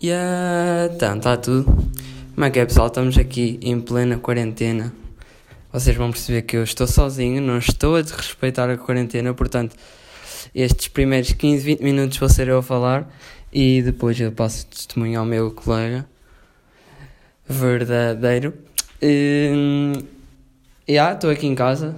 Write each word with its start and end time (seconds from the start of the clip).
E 0.00 0.06
yeah, 0.06 0.94
então, 0.94 1.16
está 1.16 1.36
tudo. 1.36 1.64
Como 2.32 2.44
é 2.44 2.50
que 2.50 2.60
é 2.60 2.64
pessoal? 2.64 2.86
Estamos 2.86 3.18
aqui 3.18 3.58
em 3.60 3.80
plena 3.80 4.16
quarentena. 4.16 4.92
Vocês 5.72 5.96
vão 5.96 6.12
perceber 6.12 6.42
que 6.42 6.56
eu 6.56 6.62
estou 6.62 6.86
sozinho, 6.86 7.42
não 7.42 7.58
estou 7.58 7.96
a 7.96 8.02
desrespeitar 8.02 8.70
a 8.70 8.78
quarentena, 8.78 9.34
portanto, 9.34 9.74
estes 10.54 10.86
primeiros 10.86 11.32
15, 11.32 11.64
20 11.64 11.80
minutos 11.82 12.16
vou 12.16 12.28
ser 12.28 12.46
eu 12.46 12.58
a 12.58 12.62
falar 12.62 13.12
e 13.52 13.82
depois 13.82 14.20
eu 14.20 14.30
passo 14.30 14.66
testemunho 14.66 15.18
ao 15.18 15.26
meu 15.26 15.50
colega 15.50 16.06
verdadeiro. 17.48 18.54
E, 19.02 19.94
yeah, 20.88 21.12
estou 21.12 21.28
aqui 21.28 21.48
em 21.48 21.56
casa, 21.56 21.96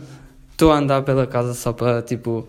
estou 0.53 0.73
a 0.73 0.79
andar 0.79 1.03
pela 1.03 1.27
casa 1.27 1.53
só 1.53 1.71
para 1.71 2.01
tipo, 2.01 2.49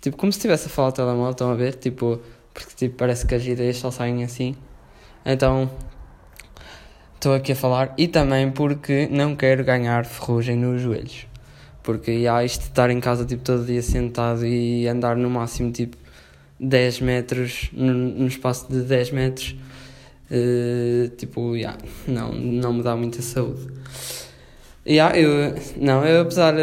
tipo 0.00 0.16
como 0.16 0.30
se 0.30 0.38
estivesse 0.38 0.68
a 0.68 0.70
falar 0.70 0.88
ao 0.88 0.92
telemóvel, 0.92 1.32
estão 1.32 1.50
a 1.50 1.56
ver? 1.56 1.74
Tipo, 1.74 2.20
porque 2.54 2.72
tipo, 2.76 2.96
parece 2.96 3.26
que 3.26 3.34
as 3.34 3.44
ideias 3.44 3.78
só 3.78 3.90
saem 3.90 4.22
assim. 4.22 4.54
Então 5.26 5.68
estou 7.16 7.34
aqui 7.34 7.50
a 7.50 7.56
falar 7.56 7.92
e 7.98 8.06
também 8.06 8.48
porque 8.52 9.08
não 9.10 9.34
quero 9.34 9.64
ganhar 9.64 10.04
ferrugem 10.04 10.56
nos 10.56 10.80
joelhos. 10.80 11.26
Porque 11.82 12.26
há 12.30 12.44
isto 12.44 12.62
de 12.62 12.68
estar 12.68 12.90
em 12.90 13.00
casa 13.00 13.24
tipo, 13.24 13.42
todo 13.42 13.64
dia 13.64 13.82
sentado 13.82 14.46
e 14.46 14.86
andar 14.86 15.16
no 15.16 15.28
máximo 15.28 15.72
tipo 15.72 15.96
10 16.60 17.00
metros, 17.00 17.70
no, 17.72 18.26
espaço 18.26 18.70
de 18.70 18.82
10 18.82 19.10
metros, 19.10 19.56
uh, 20.30 21.08
tipo, 21.16 21.56
yeah, 21.56 21.76
não, 22.06 22.32
não 22.32 22.72
me 22.72 22.82
dá 22.82 22.94
muita 22.96 23.20
saúde. 23.20 23.66
Yeah, 24.86 25.18
eu, 25.18 25.54
não, 25.76 26.04
eu 26.06 26.22
apesar 26.22 26.54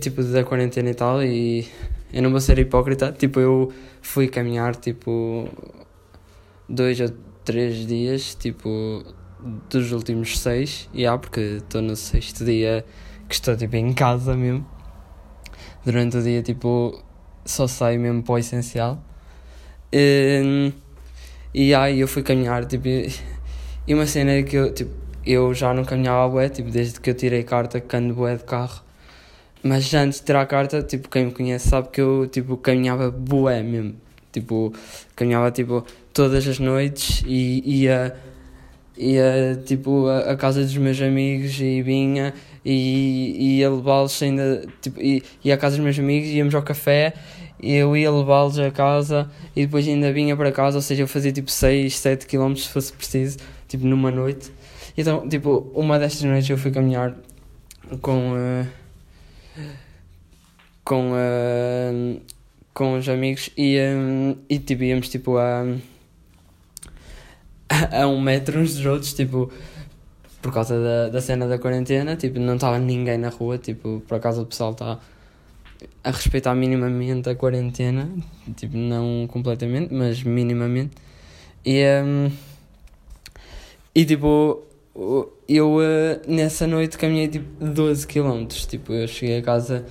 tipo, 0.00 0.22
da 0.22 0.42
quarentena 0.42 0.90
e 0.90 0.94
tal, 0.94 1.22
e 1.22 1.68
eu 2.12 2.22
não 2.22 2.30
vou 2.30 2.40
ser 2.40 2.58
hipócrita, 2.58 3.12
tipo, 3.12 3.38
eu 3.38 3.70
fui 4.00 4.26
caminhar 4.28 4.74
tipo 4.74 5.48
dois 6.68 6.98
ou 7.00 7.29
três 7.44 7.86
dias, 7.86 8.34
tipo, 8.34 9.04
dos 9.68 9.92
últimos 9.92 10.38
seis, 10.38 10.88
e 10.92 11.02
yeah, 11.02 11.18
porque 11.18 11.40
estou 11.58 11.82
no 11.82 11.96
sexto 11.96 12.44
dia 12.44 12.84
que 13.28 13.34
estou, 13.34 13.56
tipo, 13.56 13.76
em 13.76 13.92
casa 13.92 14.36
mesmo. 14.36 14.66
Durante 15.84 16.16
o 16.16 16.22
dia, 16.22 16.42
tipo, 16.42 17.02
só 17.44 17.66
saio 17.66 18.00
mesmo 18.00 18.22
para 18.22 18.34
o 18.34 18.38
essencial. 18.38 19.02
E, 19.92 20.72
e 21.54 21.74
aí 21.74 22.00
eu 22.00 22.08
fui 22.08 22.22
caminhar, 22.22 22.64
tipo, 22.66 22.86
e 23.86 23.94
uma 23.94 24.06
cena 24.06 24.42
que 24.42 24.56
eu, 24.56 24.72
tipo, 24.72 24.92
eu 25.24 25.52
já 25.54 25.74
não 25.74 25.84
caminhava 25.84 26.28
bué, 26.28 26.48
tipo, 26.48 26.70
desde 26.70 27.00
que 27.00 27.10
eu 27.10 27.14
tirei 27.14 27.42
carta 27.42 27.80
que 27.80 27.96
ando 27.96 28.14
bué 28.14 28.36
de 28.36 28.44
carro. 28.44 28.82
Mas 29.62 29.92
antes 29.92 30.20
de 30.20 30.26
tirar 30.26 30.42
a 30.42 30.46
carta, 30.46 30.82
tipo, 30.82 31.08
quem 31.08 31.26
me 31.26 31.32
conhece 31.32 31.68
sabe 31.68 31.88
que 31.88 32.00
eu, 32.00 32.26
tipo, 32.26 32.56
caminhava 32.56 33.10
bué 33.10 33.62
mesmo. 33.62 33.96
Tipo, 34.32 34.72
caminhava, 35.16 35.50
tipo, 35.50 35.84
todas 36.12 36.46
as 36.46 36.58
noites 36.58 37.22
e 37.26 37.82
ia, 37.82 38.14
ia 38.96 39.60
tipo, 39.64 40.06
a 40.08 40.36
casa 40.36 40.62
dos 40.62 40.76
meus 40.76 41.00
amigos 41.00 41.60
e 41.60 41.82
vinha 41.82 42.32
e 42.64 43.58
ia 43.58 43.70
levá-los 43.70 44.22
ainda, 44.22 44.64
tipo, 44.80 45.00
ia, 45.00 45.54
à 45.54 45.56
casa 45.56 45.76
dos 45.76 45.84
meus 45.84 45.98
amigos, 45.98 46.28
íamos 46.28 46.54
ao 46.54 46.62
café, 46.62 47.14
eu 47.60 47.96
ia 47.96 48.10
levá-los 48.10 48.58
a 48.58 48.70
casa 48.70 49.30
e 49.56 49.66
depois 49.66 49.86
ainda 49.88 50.12
vinha 50.12 50.36
para 50.36 50.52
casa, 50.52 50.78
ou 50.78 50.82
seja, 50.82 51.02
eu 51.02 51.08
fazia 51.08 51.32
tipo 51.32 51.50
6, 51.50 51.96
7 51.96 52.26
km 52.26 52.54
se 52.54 52.68
fosse 52.68 52.92
preciso, 52.92 53.38
tipo, 53.66 53.86
numa 53.86 54.10
noite. 54.10 54.52
Então, 54.96 55.28
tipo, 55.28 55.70
uma 55.74 55.98
destas 55.98 56.22
noites 56.22 56.48
eu 56.48 56.58
fui 56.58 56.70
caminhar 56.70 57.16
com... 58.00 58.34
Uh, 58.34 58.66
com 60.84 61.12
uh, 61.12 62.20
com 62.72 62.96
os 62.96 63.08
amigos 63.08 63.50
e, 63.56 63.78
um, 63.80 64.36
e 64.48 64.58
tipo, 64.58 64.82
íamos 64.82 65.08
tipo 65.08 65.36
a, 65.36 65.64
a 67.92 68.06
um 68.06 68.20
metro 68.20 68.60
uns 68.60 68.74
dos 68.74 68.86
outros, 68.86 69.12
tipo, 69.12 69.50
por 70.40 70.52
causa 70.52 70.80
da, 70.80 71.08
da 71.08 71.20
cena 71.20 71.46
da 71.46 71.58
quarentena, 71.58 72.16
tipo, 72.16 72.38
não 72.38 72.54
estava 72.54 72.78
ninguém 72.78 73.18
na 73.18 73.28
rua, 73.28 73.58
tipo, 73.58 74.02
por 74.06 74.16
acaso 74.16 74.42
o 74.42 74.46
pessoal 74.46 74.72
está 74.72 74.98
a 76.02 76.10
respeitar 76.10 76.54
minimamente 76.54 77.28
a 77.28 77.34
quarentena, 77.34 78.08
tipo, 78.56 78.76
não 78.76 79.26
completamente, 79.26 79.92
mas 79.92 80.22
minimamente. 80.22 80.92
E, 81.64 81.84
um, 82.02 82.30
e 83.94 84.04
tipo, 84.04 84.62
eu 85.48 85.76
uh, 85.76 85.80
nessa 86.26 86.66
noite 86.66 86.96
caminhei 86.96 87.28
tipo 87.28 87.64
12 87.64 88.06
km, 88.06 88.46
tipo, 88.46 88.92
eu 88.92 89.06
cheguei 89.08 89.38
a 89.38 89.42
casa 89.42 89.86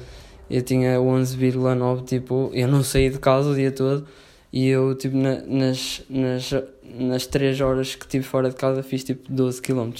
eu 0.49 0.61
tinha 0.61 0.97
11,9, 0.97 2.03
tipo, 2.05 2.49
eu 2.53 2.67
não 2.67 2.83
saí 2.83 3.09
de 3.09 3.19
casa 3.19 3.49
o 3.49 3.55
dia 3.55 3.71
todo 3.71 4.05
e 4.51 4.67
eu, 4.67 4.95
tipo, 4.95 5.15
na, 5.15 5.41
nas, 5.41 6.01
nas, 6.09 6.53
nas 6.97 7.27
3 7.27 7.61
horas 7.61 7.95
que 7.95 8.05
estive 8.05 8.23
fora 8.23 8.49
de 8.49 8.55
casa 8.55 8.81
fiz, 8.81 9.03
tipo, 9.03 9.31
12 9.31 9.61
km. 9.61 9.91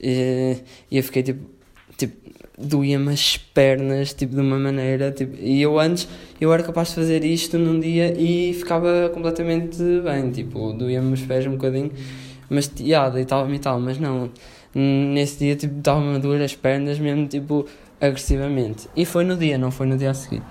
E, 0.00 0.58
e 0.90 0.98
eu 0.98 1.02
fiquei, 1.02 1.22
tipo, 1.22 1.48
tipo 1.96 2.16
doía-me 2.58 3.12
as 3.12 3.36
pernas, 3.36 4.12
tipo, 4.12 4.34
de 4.34 4.40
uma 4.40 4.58
maneira, 4.58 5.10
tipo, 5.10 5.36
e 5.40 5.62
eu 5.62 5.78
antes, 5.78 6.06
eu 6.40 6.52
era 6.52 6.62
capaz 6.62 6.88
de 6.88 6.96
fazer 6.96 7.24
isto 7.24 7.58
num 7.58 7.80
dia 7.80 8.14
e 8.18 8.52
ficava 8.52 9.10
completamente 9.12 9.78
bem, 10.04 10.30
tipo, 10.30 10.72
doía-me 10.72 11.14
os 11.14 11.22
pés 11.22 11.46
um 11.46 11.52
bocadinho, 11.52 11.90
mas, 12.50 12.70
já, 12.76 12.84
yeah, 12.84 13.10
deitava-me 13.10 13.56
e 13.56 13.58
tal, 13.58 13.80
mas 13.80 13.98
não, 13.98 14.30
nesse 14.74 15.38
dia, 15.38 15.56
tipo, 15.56 15.78
estava-me 15.78 16.16
a 16.16 16.18
doer 16.18 16.42
as 16.42 16.54
pernas 16.54 16.98
mesmo, 16.98 17.26
tipo, 17.26 17.66
agressivamente. 18.02 18.88
E 18.96 19.06
foi 19.06 19.24
no 19.24 19.36
dia, 19.36 19.56
não 19.56 19.70
foi 19.70 19.86
no 19.86 19.96
dia 19.96 20.10
a 20.10 20.14
seguir. 20.14 20.42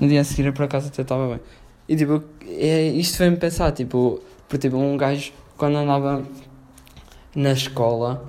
No 0.00 0.06
dia 0.06 0.20
a 0.20 0.24
seguir, 0.24 0.46
eu 0.46 0.52
por 0.52 0.64
acaso 0.64 0.86
até 0.88 1.02
estava 1.02 1.28
bem. 1.28 1.40
E 1.88 1.96
tipo, 1.96 2.22
é, 2.46 2.86
isto 2.86 3.18
fez-me 3.18 3.36
pensar, 3.36 3.72
tipo, 3.72 4.20
por 4.48 4.58
tipo, 4.58 4.76
um 4.76 4.96
gajo, 4.96 5.32
quando 5.56 5.76
andava 5.76 6.22
na 7.34 7.52
escola, 7.52 8.24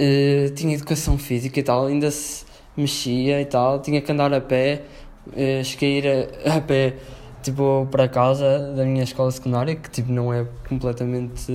uh, 0.00 0.50
tinha 0.54 0.74
educação 0.74 1.18
física 1.18 1.60
e 1.60 1.62
tal, 1.62 1.86
ainda 1.86 2.10
se 2.10 2.46
mexia 2.74 3.42
e 3.42 3.44
tal, 3.44 3.80
tinha 3.80 4.00
que 4.00 4.10
andar 4.10 4.32
a 4.32 4.40
pé, 4.40 4.82
uh, 5.28 5.62
cheguei 5.62 5.98
a 5.98 5.98
ir 5.98 6.28
a, 6.50 6.60
pé, 6.62 6.94
tipo, 7.42 7.86
para 7.90 8.08
casa 8.08 8.72
da 8.74 8.84
minha 8.86 9.04
escola 9.04 9.30
secundária, 9.30 9.76
que 9.76 9.90
tipo, 9.90 10.10
não 10.10 10.32
é 10.32 10.46
completamente 10.66 11.52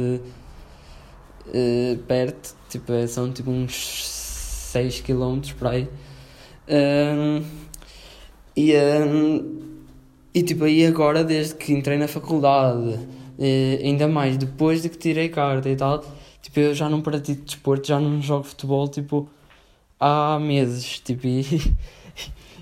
uh, 1.48 1.98
perto, 2.08 2.56
tipo, 2.70 3.08
são 3.08 3.32
tipo 3.32 3.50
uns 3.50 4.08
6 4.72 5.02
km 5.02 5.42
por 5.58 5.68
aí. 5.68 5.90
Um, 6.68 7.44
e, 8.56 8.74
um, 8.76 9.60
e 10.34 10.44
tipo, 10.44 10.64
aí 10.64 10.86
agora, 10.86 11.24
desde 11.24 11.56
que 11.56 11.74
entrei 11.74 11.98
na 11.98 12.08
faculdade, 12.08 13.00
ainda 13.84 14.08
mais 14.08 14.38
depois 14.38 14.82
de 14.82 14.90
que 14.90 14.98
tirei 14.98 15.30
carta 15.30 15.70
e 15.70 15.76
tal, 15.76 16.04
tipo, 16.42 16.60
eu 16.60 16.74
já 16.74 16.90
não 16.90 17.02
pratico 17.02 17.44
desporto, 17.44 17.88
já 17.88 18.00
não 18.00 18.22
jogo 18.22 18.44
futebol, 18.44 18.88
tipo, 18.88 19.30
há 20.00 20.40
meses, 20.40 21.00
tipo, 21.00 21.28
e, 21.28 21.42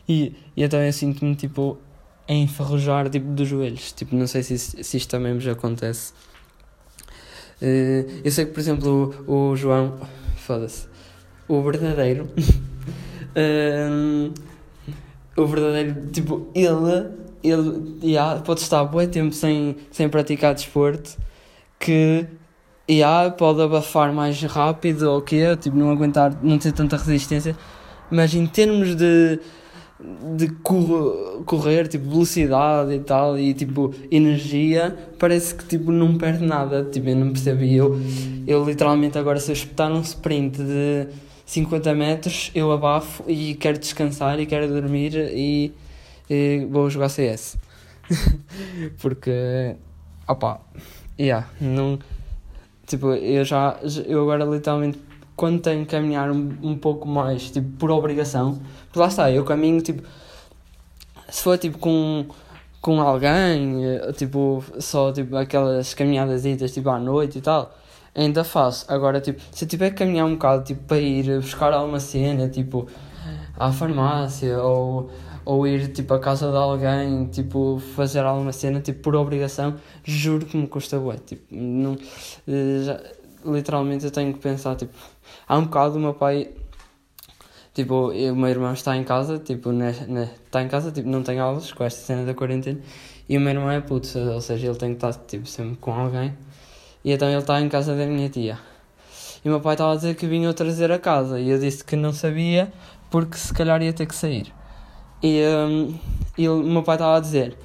e, 0.07 0.35
e 0.55 0.63
então 0.63 0.79
eu 0.79 0.93
sinto-me, 0.93 1.35
tipo, 1.35 1.77
a 2.27 2.33
enferrujar, 2.33 3.09
tipo, 3.09 3.27
dos 3.31 3.47
joelhos, 3.47 3.91
tipo, 3.91 4.15
não 4.15 4.27
sei 4.27 4.43
se, 4.43 4.57
se 4.57 4.97
isto 4.97 5.09
também 5.09 5.33
me 5.33 5.49
acontece. 5.49 6.13
Uh, 7.61 8.21
eu 8.23 8.31
sei 8.31 8.45
que, 8.45 8.51
por 8.51 8.59
exemplo, 8.59 9.25
o, 9.27 9.49
o 9.49 9.55
João, 9.55 9.99
foda-se, 10.37 10.87
o 11.47 11.61
verdadeiro 11.61 12.29
um, 13.39 14.33
o 15.35 15.45
verdadeiro, 15.45 16.07
tipo, 16.11 16.47
ele, 16.53 17.07
ele 17.43 17.97
yeah, 18.03 18.39
pode 18.41 18.61
estar 18.61 18.83
bom 18.83 19.05
tempo 19.07 19.33
sem, 19.33 19.75
sem 19.91 20.09
praticar 20.09 20.53
desporto, 20.53 21.17
que 21.79 22.25
yeah, 22.89 23.29
pode 23.31 23.61
abafar 23.61 24.13
mais 24.13 24.41
rápido 24.43 25.03
ou 25.09 25.19
o 25.19 25.21
quê, 25.21 25.55
tipo, 25.57 25.77
não 25.77 25.91
aguentar, 25.91 26.37
não 26.43 26.57
ter 26.57 26.71
tanta 26.71 26.97
resistência, 26.97 27.55
mas 28.11 28.33
em 28.33 28.45
termos 28.45 28.95
de, 28.95 29.39
de 30.35 30.49
correr, 30.63 31.43
correr, 31.45 31.87
tipo, 31.87 32.09
velocidade 32.09 32.93
e 32.93 32.99
tal, 32.99 33.37
e 33.37 33.53
tipo, 33.53 33.93
energia, 34.11 34.97
parece 35.17 35.55
que 35.55 35.65
tipo, 35.65 35.91
não 35.91 36.17
perde 36.17 36.43
nada, 36.43 36.83
tipo, 36.83 37.07
eu 37.09 37.15
não 37.15 37.31
percebi, 37.31 37.75
eu, 37.75 37.99
eu 38.47 38.65
literalmente 38.65 39.17
agora 39.17 39.39
se 39.39 39.51
eu 39.51 39.53
espetar 39.53 39.91
um 39.91 40.01
sprint 40.01 40.57
de 40.57 41.07
50 41.49 41.95
metros, 41.95 42.51
eu 42.53 42.71
abafo 42.71 43.23
e 43.27 43.55
quero 43.55 43.79
descansar 43.79 44.39
e 44.39 44.45
quero 44.45 44.67
dormir 44.67 45.15
e, 45.15 45.73
e 46.29 46.67
vou 46.69 46.87
jogar 46.91 47.09
CS. 47.09 47.57
Porque, 49.01 49.75
opá, 50.27 50.59
yeah, 51.19 51.49
não, 51.59 51.97
tipo, 52.85 53.07
eu 53.15 53.43
já, 53.43 53.79
eu 54.05 54.21
agora 54.21 54.45
literalmente, 54.45 54.99
quando 55.35 55.59
tenho 55.59 55.85
que 55.85 55.91
caminhar 55.91 56.29
um, 56.29 56.55
um 56.61 56.77
pouco 56.77 57.07
mais, 57.07 57.49
tipo, 57.49 57.67
por 57.79 57.89
obrigação, 57.89 58.61
porque 58.85 58.99
lá 58.99 59.07
está, 59.07 59.31
eu 59.31 59.43
caminho, 59.43 59.81
tipo, 59.81 60.03
se 61.31 61.41
for, 61.41 61.57
tipo, 61.57 61.79
com 61.79 62.27
com 62.81 63.01
alguém, 63.01 63.85
eh, 63.85 64.13
tipo, 64.13 64.63
só 64.79 65.11
tipo 65.11 65.35
aquelas 65.35 65.93
caminhadas 65.93 66.43
tipo 66.71 66.89
à 66.89 66.97
noite 66.97 67.39
e 67.39 67.41
tal, 67.41 67.77
ainda 68.15 68.43
faço. 68.43 68.85
Agora, 68.91 69.21
tipo, 69.21 69.41
se 69.51 69.65
eu 69.65 69.67
tiver 69.67 69.91
que 69.91 69.97
caminhar 69.97 70.25
um 70.25 70.33
bocado, 70.33 70.63
tipo, 70.63 70.83
para 70.83 70.99
ir 70.99 71.39
buscar 71.39 71.73
alguma 71.73 71.99
cena, 71.99 72.47
tipo, 72.49 72.87
à 73.59 73.71
farmácia 73.71 74.61
ou, 74.63 75.11
ou 75.45 75.67
ir 75.67 75.91
tipo 75.91 76.13
à 76.13 76.19
casa 76.19 76.49
de 76.49 76.57
alguém, 76.57 77.25
tipo 77.27 77.79
fazer 77.95 78.19
alguma 78.19 78.53
cena, 78.53 78.79
tipo 78.79 79.01
por 79.01 79.15
obrigação, 79.15 79.75
juro 80.03 80.45
que 80.45 80.55
me 80.55 80.67
custa 80.67 80.97
bué, 80.97 81.17
tipo, 81.17 81.43
não, 81.53 81.97
eh, 82.47 82.83
já, 82.83 83.01
literalmente 83.45 84.05
eu 84.05 84.11
tenho 84.11 84.33
que 84.33 84.39
pensar, 84.39 84.75
tipo, 84.75 84.93
há 85.47 85.57
um 85.57 85.65
bocado 85.65 85.97
o 85.97 85.99
meu 85.99 86.13
pai, 86.13 86.51
tipo, 87.73 88.11
o 88.11 88.35
meu 88.35 88.49
irmão 88.49 88.73
está 88.73 88.95
em 88.95 89.03
casa, 89.03 89.37
tipo, 89.39 89.71
na, 89.71 89.91
na, 90.07 90.23
está 90.23 90.61
em 90.61 90.67
casa, 90.67 90.91
tipo, 90.91 91.09
não 91.09 91.23
tem 91.23 91.39
aulas 91.39 91.71
com 91.73 91.83
esta 91.83 92.01
cena 92.01 92.25
da 92.25 92.33
quarentena, 92.33 92.79
e 93.27 93.37
o 93.37 93.41
meu 93.41 93.49
irmão 93.51 93.69
é 93.71 93.81
puto, 93.81 94.17
ou 94.17 94.41
seja, 94.41 94.67
ele 94.67 94.77
tem 94.77 94.89
que 94.89 95.05
estar, 95.05 95.13
tipo, 95.25 95.45
sempre 95.47 95.77
com 95.77 95.93
alguém, 95.93 96.33
e 97.03 97.11
então 97.11 97.29
ele 97.29 97.39
está 97.39 97.59
em 97.61 97.69
casa 97.69 97.95
da 97.95 98.05
minha 98.05 98.29
tia. 98.29 98.57
E 99.43 99.47
o 99.47 99.51
meu 99.51 99.61
pai 99.61 99.73
estava 99.73 99.93
a 99.93 99.95
dizer 99.95 100.15
que 100.15 100.27
vinha 100.27 100.53
trazer 100.53 100.91
a 100.91 100.99
casa, 100.99 101.39
e 101.39 101.49
eu 101.49 101.57
disse 101.57 101.83
que 101.83 101.95
não 101.95 102.11
sabia, 102.11 102.71
porque 103.09 103.37
se 103.37 103.53
calhar 103.53 103.81
ia 103.81 103.93
ter 103.93 104.05
que 104.05 104.15
sair. 104.15 104.53
E, 105.23 105.41
um, 105.45 105.97
e 106.37 106.47
o 106.47 106.57
meu 106.63 106.83
pai 106.83 106.95
estava 106.95 107.17
a 107.17 107.19
dizer: 107.19 107.57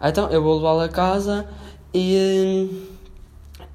Então 0.00 0.30
eu 0.30 0.42
vou 0.42 0.56
levá-lo 0.56 0.80
a 0.80 0.88
casa 0.88 1.48
e, 1.94 2.68
um, 2.70 2.86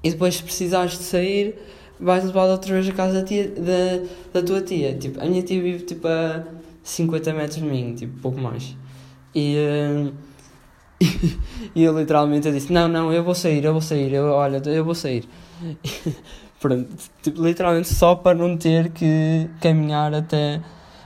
e 0.03 0.11
depois, 0.11 0.35
se 0.35 0.43
precisares 0.43 0.93
de 0.93 1.03
sair, 1.03 1.55
vais 1.99 2.23
levá-lo 2.23 2.51
outra 2.51 2.73
vez 2.73 2.87
a 2.87 2.93
casa 2.93 3.21
da, 3.21 3.25
tia, 3.25 3.49
da, 3.49 4.39
da 4.39 4.45
tua 4.45 4.61
tia. 4.61 4.95
Tipo, 4.95 5.21
a 5.21 5.25
minha 5.25 5.43
tia 5.43 5.61
vive 5.61 5.83
tipo 5.83 6.07
a 6.07 6.43
50 6.83 7.33
metros 7.33 7.55
de 7.57 7.63
mim, 7.63 7.95
tipo, 7.95 8.19
pouco 8.21 8.39
mais. 8.39 8.75
E, 9.35 9.57
um, 9.57 10.11
e 11.75 11.83
eu 11.83 11.97
literalmente 11.97 12.47
eu 12.47 12.53
disse: 12.53 12.71
Não, 12.71 12.87
não, 12.87 13.13
eu 13.13 13.23
vou 13.23 13.35
sair, 13.35 13.63
eu 13.63 13.71
vou 13.71 13.81
sair, 13.81 14.13
eu, 14.13 14.25
olha, 14.25 14.61
eu 14.65 14.83
vou 14.83 14.95
sair. 14.95 15.27
Pronto, 16.59 16.87
tipo, 17.21 17.43
literalmente 17.43 17.93
só 17.93 18.15
para 18.15 18.35
não 18.35 18.57
ter 18.57 18.89
que 18.89 19.47
caminhar 19.61 20.13
até, 20.13 20.61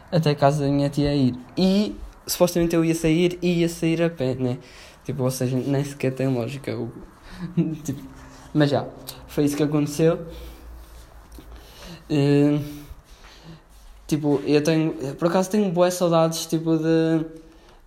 até 0.10 0.30
a 0.30 0.36
casa 0.36 0.64
da 0.64 0.72
minha 0.72 0.90
tia 0.90 1.14
ir. 1.14 1.36
E 1.58 1.96
supostamente 2.26 2.76
eu 2.76 2.86
ia 2.86 2.96
sair 2.96 3.38
e 3.42 3.60
ia 3.60 3.70
sair 3.70 4.02
a 4.02 4.10
pé, 4.10 4.36
né? 4.36 4.60
Tipo, 5.04 5.24
ou 5.24 5.32
seja, 5.32 5.58
nem 5.58 5.84
sequer 5.84 6.14
tem 6.14 6.28
lógica. 6.28 6.74
O, 6.74 6.92
tipo, 7.84 8.02
mas 8.54 8.70
já, 8.70 8.86
foi 9.28 9.44
isso 9.44 9.58
que 9.58 9.64
aconteceu. 9.64 10.26
Uh, 12.10 12.64
tipo, 14.08 14.42
eu 14.46 14.64
tenho, 14.64 14.94
por 15.16 15.28
acaso 15.28 15.50
tenho 15.50 15.70
boas 15.70 15.94
saudades, 15.94 16.46
tipo, 16.46 16.78
de, 16.78 17.26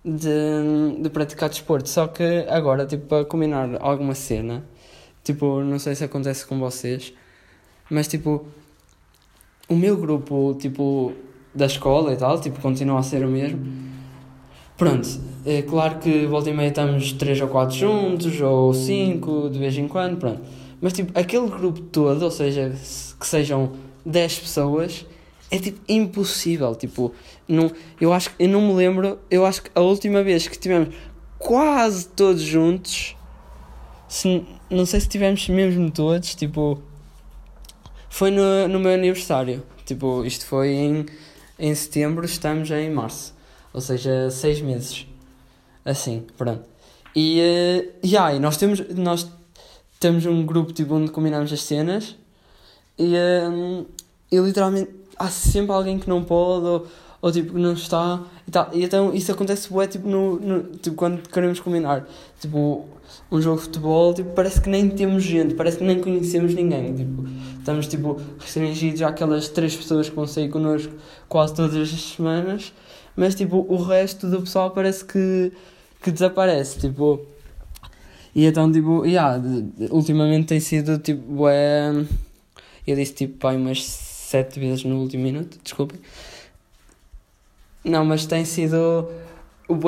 de, 0.05 1.01
de 1.01 1.09
praticar 1.09 1.49
desporto, 1.49 1.89
só 1.89 2.07
que 2.07 2.45
agora, 2.47 2.85
tipo, 2.85 3.07
para 3.07 3.25
combinar 3.25 3.77
alguma 3.81 4.13
cena, 4.13 4.63
tipo, 5.23 5.61
não 5.61 5.79
sei 5.79 5.95
se 5.95 6.03
acontece 6.03 6.45
com 6.45 6.59
vocês, 6.59 7.11
mas 7.89 8.07
tipo, 8.07 8.45
o 9.67 9.75
meu 9.75 9.97
grupo, 9.97 10.55
tipo, 10.59 11.13
da 11.53 11.65
escola 11.65 12.13
e 12.13 12.17
tal, 12.17 12.39
tipo, 12.39 12.61
continua 12.61 12.99
a 12.99 13.03
ser 13.03 13.25
o 13.25 13.29
mesmo, 13.29 13.85
Pronto, 14.77 15.07
é 15.45 15.61
claro 15.61 15.99
que 15.99 16.25
volta 16.25 16.49
e 16.49 16.53
meia 16.53 16.67
estamos 16.67 17.13
3 17.13 17.39
ou 17.41 17.47
4 17.47 17.73
juntos, 17.73 18.41
ou 18.41 18.73
5 18.73 19.49
de 19.49 19.57
vez 19.57 19.77
em 19.77 19.87
quando, 19.87 20.17
pronto. 20.17 20.41
Mas 20.81 20.91
tipo, 20.91 21.17
aquele 21.17 21.47
grupo 21.47 21.79
todo, 21.79 22.23
ou 22.23 22.31
seja, 22.31 22.73
que 23.17 23.25
sejam 23.25 23.71
10 24.05 24.39
pessoas, 24.39 25.05
é 25.55 25.59
tipo 25.59 25.79
impossível. 25.87 26.75
Tipo, 26.75 27.13
não, 27.47 27.71
eu 27.99 28.13
acho 28.13 28.31
eu 28.37 28.49
não 28.49 28.61
me 28.61 28.73
lembro, 28.73 29.19
eu 29.29 29.45
acho 29.45 29.63
que 29.63 29.71
a 29.75 29.81
última 29.81 30.23
vez 30.23 30.47
que 30.47 30.57
tivemos 30.57 30.93
quase 31.37 32.07
todos 32.07 32.41
juntos, 32.41 33.15
se, 34.07 34.45
não 34.69 34.85
sei 34.85 34.99
se 34.99 35.07
tivemos 35.07 35.47
mesmo 35.49 35.91
todos, 35.91 36.35
tipo, 36.35 36.81
foi 38.09 38.31
no, 38.31 38.67
no 38.67 38.79
meu 38.79 38.93
aniversário. 38.93 39.63
Tipo, 39.85 40.25
isto 40.25 40.45
foi 40.45 40.69
em, 40.69 41.05
em 41.59 41.75
setembro, 41.75 42.25
estamos 42.25 42.71
em 42.71 42.89
março. 42.89 43.35
Ou 43.73 43.81
seja, 43.81 44.29
seis 44.31 44.61
meses. 44.61 45.05
Assim, 45.83 46.25
pronto. 46.37 46.63
E, 47.15 47.39
uh, 47.39 48.07
yeah, 48.07 48.33
e 48.33 48.39
nós 48.39 48.57
temos, 48.57 48.79
nós 48.95 49.29
temos 49.99 50.25
um 50.25 50.45
grupo 50.45 50.73
tipo, 50.73 50.95
onde 50.95 51.11
combinamos 51.11 51.51
as 51.53 51.61
cenas 51.61 52.15
e, 52.97 53.13
uh, 53.15 53.85
e 54.31 54.37
literalmente 54.37 54.89
há 55.17 55.27
sempre 55.29 55.71
alguém 55.71 55.99
que 55.99 56.09
não 56.09 56.23
pode 56.23 56.65
ou, 56.65 56.87
ou 57.21 57.31
tipo 57.31 57.57
não 57.57 57.73
está 57.73 58.21
e 58.47 58.51
tal. 58.51 58.69
E 58.73 58.83
então 58.83 59.13
isso 59.13 59.31
acontece 59.31 59.69
bué, 59.69 59.87
tipo, 59.87 60.07
no, 60.07 60.39
no, 60.39 60.63
tipo, 60.77 60.95
quando 60.95 61.27
queremos 61.29 61.59
combinar. 61.59 62.07
Tipo, 62.39 62.85
um 63.31 63.41
jogo 63.41 63.57
de 63.57 63.63
futebol, 63.63 64.13
tipo, 64.13 64.31
parece 64.31 64.61
que 64.61 64.69
nem 64.69 64.89
temos 64.89 65.23
gente, 65.23 65.55
parece 65.55 65.77
que 65.77 65.83
nem 65.83 65.99
conhecemos 65.99 66.53
ninguém. 66.53 66.93
Tipo, 66.93 67.25
estamos 67.59 67.87
tipo 67.87 68.19
restringidos 68.39 69.01
àquelas 69.01 69.49
três 69.49 69.75
pessoas 69.75 70.09
que 70.09 70.15
vão 70.15 70.27
sair 70.27 70.49
connosco 70.49 70.93
quase 71.27 71.53
todas 71.53 71.75
as 71.75 71.89
semanas 71.89 72.73
mas 73.15 73.33
tipo, 73.33 73.65
o 73.69 73.81
resto 73.81 74.29
do 74.29 74.41
pessoal 74.41 74.71
parece 74.71 75.05
que, 75.05 75.51
que 76.01 76.11
desaparece, 76.11 76.79
tipo. 76.79 77.25
E 78.33 78.45
então, 78.45 78.69
tipo, 78.69 79.05
yeah, 79.05 79.41
ultimamente 79.89 80.47
tem 80.47 80.59
sido, 80.59 80.99
tipo, 80.99 81.47
é. 81.47 81.91
Eu 82.85 82.95
disse, 82.95 83.13
tipo, 83.13 83.37
pai, 83.39 83.55
umas 83.55 83.79
sete 84.25 84.59
vezes 84.59 84.83
no 84.83 84.97
último 84.97 85.23
minuto, 85.23 85.59
desculpem. 85.63 85.99
Não, 87.83 88.03
mas 88.03 88.25
tem 88.25 88.43
sido. 88.43 89.07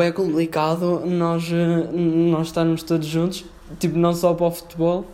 É 0.04 0.12
complicado 0.12 1.04
nós, 1.06 1.50
nós 1.94 2.48
estarmos 2.48 2.84
todos 2.84 3.08
juntos, 3.08 3.46
tipo, 3.80 3.98
não 3.98 4.14
só 4.14 4.34
para 4.34 4.46
o 4.46 4.52
futebol. 4.52 5.06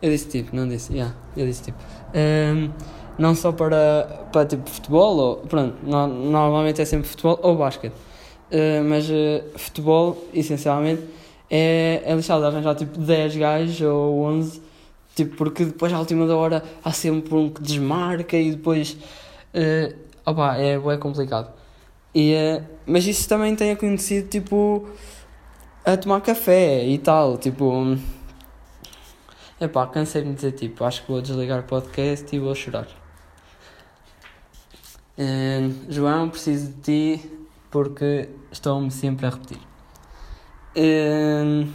Eu 0.00 0.10
disse 0.10 0.28
tipo, 0.28 0.54
não 0.54 0.68
disse, 0.68 0.92
yeah, 0.92 1.14
eu 1.36 1.46
disse 1.46 1.64
tipo. 1.64 1.78
Um, 2.14 2.70
não 3.18 3.34
só 3.34 3.52
para, 3.52 4.26
para 4.32 4.46
tipo 4.46 4.68
futebol, 4.68 5.16
ou, 5.16 5.36
pronto, 5.36 5.76
no, 5.84 6.06
normalmente 6.08 6.82
é 6.82 6.84
sempre 6.84 7.08
futebol 7.08 7.38
ou 7.42 7.56
basquete, 7.56 7.92
uh, 7.92 8.84
mas 8.84 9.08
uh, 9.08 9.44
futebol, 9.56 10.18
essencialmente, 10.34 11.02
é, 11.48 12.02
é 12.04 12.14
lixado 12.14 12.44
arranjar 12.44 12.74
tipo 12.74 12.98
10 12.98 13.36
gajos 13.36 13.80
ou 13.82 14.24
11, 14.24 14.62
tipo, 15.14 15.36
porque 15.36 15.64
depois 15.64 15.92
à 15.92 15.98
última 15.98 16.26
da 16.26 16.36
hora 16.36 16.62
há 16.84 16.92
sempre 16.92 17.34
um 17.34 17.50
que 17.50 17.62
desmarca 17.62 18.36
e 18.36 18.52
depois, 18.52 18.96
uh, 19.54 19.96
opa, 20.24 20.56
é, 20.56 20.74
é 20.74 20.96
complicado. 20.96 21.52
E, 22.14 22.34
uh, 22.34 22.64
mas 22.86 23.06
isso 23.06 23.28
também 23.28 23.54
tem 23.56 23.72
acontecido, 23.72 24.28
tipo, 24.28 24.88
a 25.84 25.96
tomar 25.96 26.20
café 26.20 26.84
e 26.86 26.98
tal, 26.98 27.38
tipo... 27.38 27.96
Epá, 29.60 29.86
cansei-me 29.86 30.30
de 30.30 30.34
dizer 30.34 30.52
tipo, 30.52 30.84
acho 30.84 31.02
que 31.02 31.12
vou 31.12 31.22
desligar 31.22 31.60
o 31.60 31.62
podcast 31.62 32.34
e 32.34 32.38
vou 32.40 32.52
chorar. 32.52 32.88
Uh, 35.16 35.72
João, 35.88 36.28
preciso 36.28 36.72
de 36.72 36.80
ti 36.80 37.30
porque 37.70 38.28
estou-me 38.50 38.90
sempre 38.90 39.26
a 39.26 39.30
repetir. 39.30 39.60
Uh, 40.76 41.68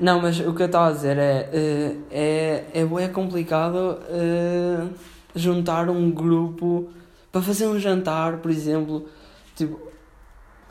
não, 0.00 0.22
mas 0.22 0.40
o 0.40 0.54
que 0.54 0.62
eu 0.62 0.66
estava 0.66 0.88
a 0.88 0.92
dizer 0.92 1.18
é. 1.18 1.50
Uh, 1.52 2.02
é, 2.10 2.64
é, 2.72 3.04
é 3.04 3.08
complicado 3.08 3.98
uh, 4.08 4.90
juntar 5.34 5.90
um 5.90 6.10
grupo 6.10 6.88
para 7.30 7.42
fazer 7.42 7.66
um 7.66 7.78
jantar, 7.78 8.38
por 8.38 8.50
exemplo. 8.50 9.06
Tipo. 9.54 9.74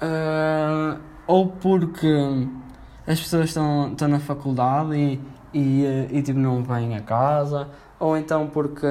Uh, 0.02 1.00
ou 1.28 1.48
porque 1.48 2.08
as 3.06 3.20
pessoas 3.20 3.50
estão, 3.50 3.92
estão 3.92 4.08
na 4.08 4.20
faculdade 4.20 4.96
e, 4.96 5.22
e, 5.54 6.08
e 6.12 6.24
tipo, 6.24 6.40
não 6.40 6.64
vêm 6.64 6.98
a 6.98 7.02
casa, 7.02 7.70
ou 8.00 8.18
então 8.18 8.48
porque. 8.48 8.88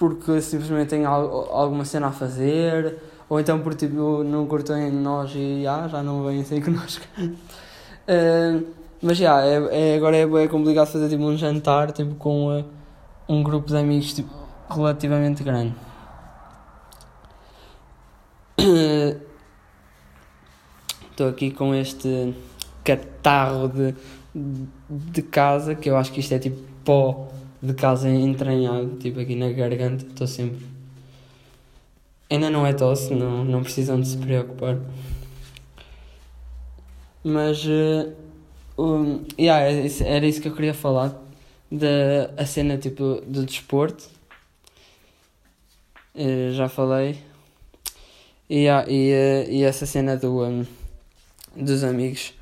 Porque 0.00 0.40
simplesmente 0.40 0.90
tem 0.90 1.04
alguma 1.04 1.84
cena 1.84 2.08
a 2.08 2.12
fazer, 2.12 2.98
ou 3.28 3.38
então 3.38 3.60
porque 3.60 3.86
tipo, 3.86 4.24
não 4.24 4.46
curtem 4.46 4.90
nós 4.92 5.32
e 5.34 5.66
ah, 5.66 5.88
já 5.88 6.02
não 6.02 6.24
vêm 6.24 6.44
sair 6.44 6.62
connosco. 6.64 7.04
Uh, 8.08 8.66
mas 9.00 9.16
já, 9.18 9.44
é, 9.44 9.92
é, 9.92 9.96
agora 9.96 10.16
é, 10.16 10.22
é 10.22 10.48
complicado 10.48 10.88
fazer 10.88 11.08
tipo, 11.08 11.22
um 11.22 11.36
jantar 11.36 11.92
tipo, 11.92 12.14
com 12.16 12.58
uh, 12.58 12.64
um 13.28 13.42
grupo 13.42 13.68
de 13.68 13.76
amigos 13.76 14.12
tipo, 14.12 14.32
relativamente 14.68 15.42
grande. 15.42 15.74
Estou 21.10 21.28
aqui 21.28 21.50
com 21.50 21.74
este 21.74 22.34
catarro 22.84 23.68
de, 23.68 23.94
de 24.88 25.22
casa 25.22 25.74
que 25.74 25.90
eu 25.90 25.96
acho 25.96 26.12
que 26.12 26.20
isto 26.20 26.32
é 26.32 26.38
tipo 26.38 26.62
pó 26.84 27.28
de 27.60 27.74
casa 27.74 28.08
entranhado, 28.08 28.96
tipo 28.98 29.20
aqui 29.20 29.34
na 29.34 29.50
garganta, 29.50 30.06
estou 30.06 30.26
sempre. 30.26 30.64
Ainda 32.30 32.50
não 32.50 32.66
é 32.66 32.72
tosse, 32.72 33.14
não, 33.14 33.44
não 33.44 33.62
precisam 33.62 34.00
de 34.00 34.08
se 34.08 34.16
preocupar. 34.16 34.78
Mas, 37.28 37.62
uh, 37.66 38.10
um, 38.78 39.22
yeah, 39.38 39.60
era 40.02 40.26
isso 40.26 40.40
que 40.40 40.48
eu 40.48 40.54
queria 40.54 40.72
falar, 40.72 41.14
da 41.70 42.30
a 42.38 42.46
cena 42.46 42.78
tipo 42.78 43.20
do 43.26 43.44
desporto. 43.44 44.08
Uh, 46.14 46.52
já 46.52 46.70
falei. 46.70 47.18
E, 48.48 48.66
uh, 48.66 48.88
e 48.88 49.62
essa 49.62 49.84
cena 49.84 50.16
do, 50.16 50.42
um, 50.42 50.66
dos 51.54 51.84
amigos 51.84 52.32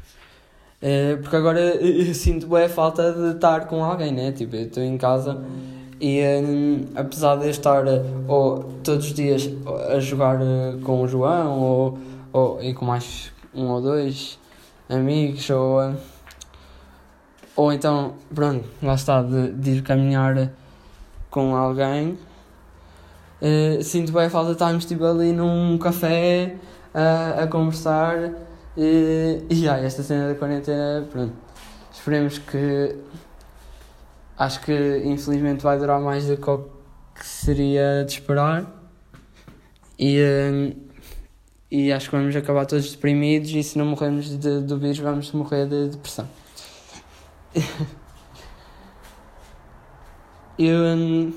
Uh, 0.76 1.16
porque 1.22 1.34
agora 1.34 1.58
eu, 1.58 2.14
sinto 2.14 2.46
bem 2.46 2.64
a 2.64 2.68
falta 2.68 3.10
de 3.10 3.34
estar 3.34 3.66
com 3.66 3.82
alguém, 3.82 4.12
né? 4.12 4.30
Tipo, 4.30 4.56
eu 4.56 4.66
estou 4.66 4.82
em 4.82 4.98
casa 4.98 5.42
E 5.98 6.20
um, 6.44 6.84
apesar 6.94 7.36
de 7.36 7.46
eu 7.46 7.50
estar 7.50 7.82
ou, 8.28 8.62
todos 8.84 9.06
os 9.06 9.14
dias 9.14 9.50
a 9.88 9.98
jogar 9.98 10.38
com 10.84 11.00
o 11.00 11.08
João 11.08 11.58
ou, 11.58 11.98
ou, 12.30 12.62
e 12.62 12.74
com 12.74 12.84
mais 12.84 13.32
um 13.54 13.68
ou 13.68 13.80
dois 13.80 14.38
amigos 14.88 15.48
ou, 15.50 15.94
ou 17.54 17.72
então, 17.72 18.14
pronto, 18.34 18.68
lá 18.82 18.94
está, 18.94 19.22
de, 19.22 19.52
de 19.52 19.70
ir 19.72 19.82
caminhar 19.82 20.50
com 21.30 21.54
alguém, 21.54 22.18
uh, 23.42 23.82
sinto 23.82 24.12
bem 24.12 24.26
a 24.26 24.30
falta 24.30 24.48
de 24.48 24.54
estarmos 24.54 24.84
tipo, 24.84 25.04
ali 25.04 25.32
num 25.32 25.78
café 25.78 26.56
uh, 26.94 27.42
a 27.42 27.46
conversar. 27.46 28.16
Uh, 28.76 29.44
e 29.48 29.54
yeah, 29.54 29.82
esta 29.82 30.02
cena 30.02 30.28
da 30.28 30.34
quarentena, 30.34 31.06
pronto, 31.10 31.32
esperemos 31.92 32.38
que 32.38 32.96
acho 34.36 34.60
que 34.60 35.02
infelizmente 35.04 35.62
vai 35.62 35.78
durar 35.78 36.00
mais 36.00 36.26
do 36.26 36.36
que 36.36 36.76
que 37.18 37.26
seria 37.26 38.04
de 38.04 38.12
esperar. 38.12 38.66
E, 39.98 40.76
e 41.70 41.92
acho 41.92 42.10
que 42.10 42.16
vamos 42.16 42.34
acabar 42.36 42.66
todos 42.66 42.90
deprimidos 42.92 43.50
e 43.50 43.62
se 43.62 43.76
não 43.78 43.86
morrermos 43.86 44.38
de, 44.38 44.60
do 44.60 44.78
vírus 44.78 44.98
vamos 44.98 45.30
morrer 45.32 45.66
de 45.66 45.88
depressão. 45.88 46.28
eu 50.58 51.32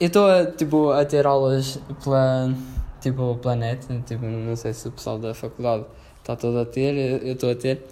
estou 0.00 0.26
a, 0.26 0.46
tipo, 0.46 0.90
a 0.90 1.04
ter 1.04 1.26
aulas 1.26 1.78
pela, 2.02 2.54
tipo, 3.00 3.36
pela 3.36 3.56
net, 3.56 3.86
tipo, 4.06 4.24
não 4.24 4.56
sei 4.56 4.72
se 4.72 4.88
o 4.88 4.92
pessoal 4.92 5.18
da 5.18 5.34
faculdade 5.34 5.84
está 6.20 6.36
todo 6.36 6.58
a 6.58 6.64
ter, 6.64 7.22
eu 7.24 7.32
estou 7.32 7.50
a 7.50 7.54
ter. 7.54 7.84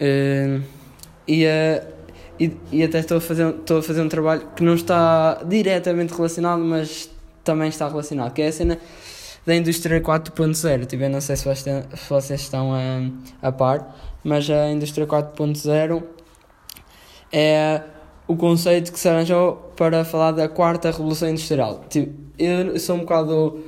Uh, 0.00 0.62
e, 1.28 1.44
uh, 1.46 1.86
e, 2.40 2.56
e 2.72 2.82
até 2.82 2.98
estou 2.98 3.18
a, 3.18 3.20
fazer, 3.20 3.54
estou 3.54 3.78
a 3.78 3.82
fazer 3.82 4.02
um 4.02 4.08
trabalho 4.08 4.48
que 4.56 4.64
não 4.64 4.74
está 4.74 5.42
diretamente 5.44 6.14
relacionado, 6.14 6.60
mas 6.64 7.10
também 7.44 7.68
está 7.68 7.88
relacionado, 7.88 8.32
que 8.32 8.42
é 8.42 8.48
a 8.48 8.52
cena 8.52 8.78
da 9.44 9.54
indústria 9.54 10.00
4.0. 10.00 10.86
Tipo, 10.86 11.02
eu 11.02 11.10
não 11.10 11.20
sei 11.20 11.36
se 11.36 11.44
vocês 12.08 12.40
estão 12.40 12.72
a, 12.72 13.48
a 13.48 13.52
par, 13.52 13.96
mas 14.22 14.48
a 14.48 14.70
indústria 14.70 15.06
4.0 15.06 16.02
é 17.32 17.82
o 18.26 18.36
conceito 18.36 18.92
que 18.92 19.00
se 19.00 19.08
arranjou 19.08 19.72
para 19.76 20.04
falar 20.04 20.32
da 20.32 20.48
quarta 20.48 20.90
revolução 20.90 21.28
industrial. 21.28 21.84
Tipo, 21.88 22.12
eu 22.38 22.78
sou 22.78 22.96
um 22.96 23.00
bocado 23.00 23.62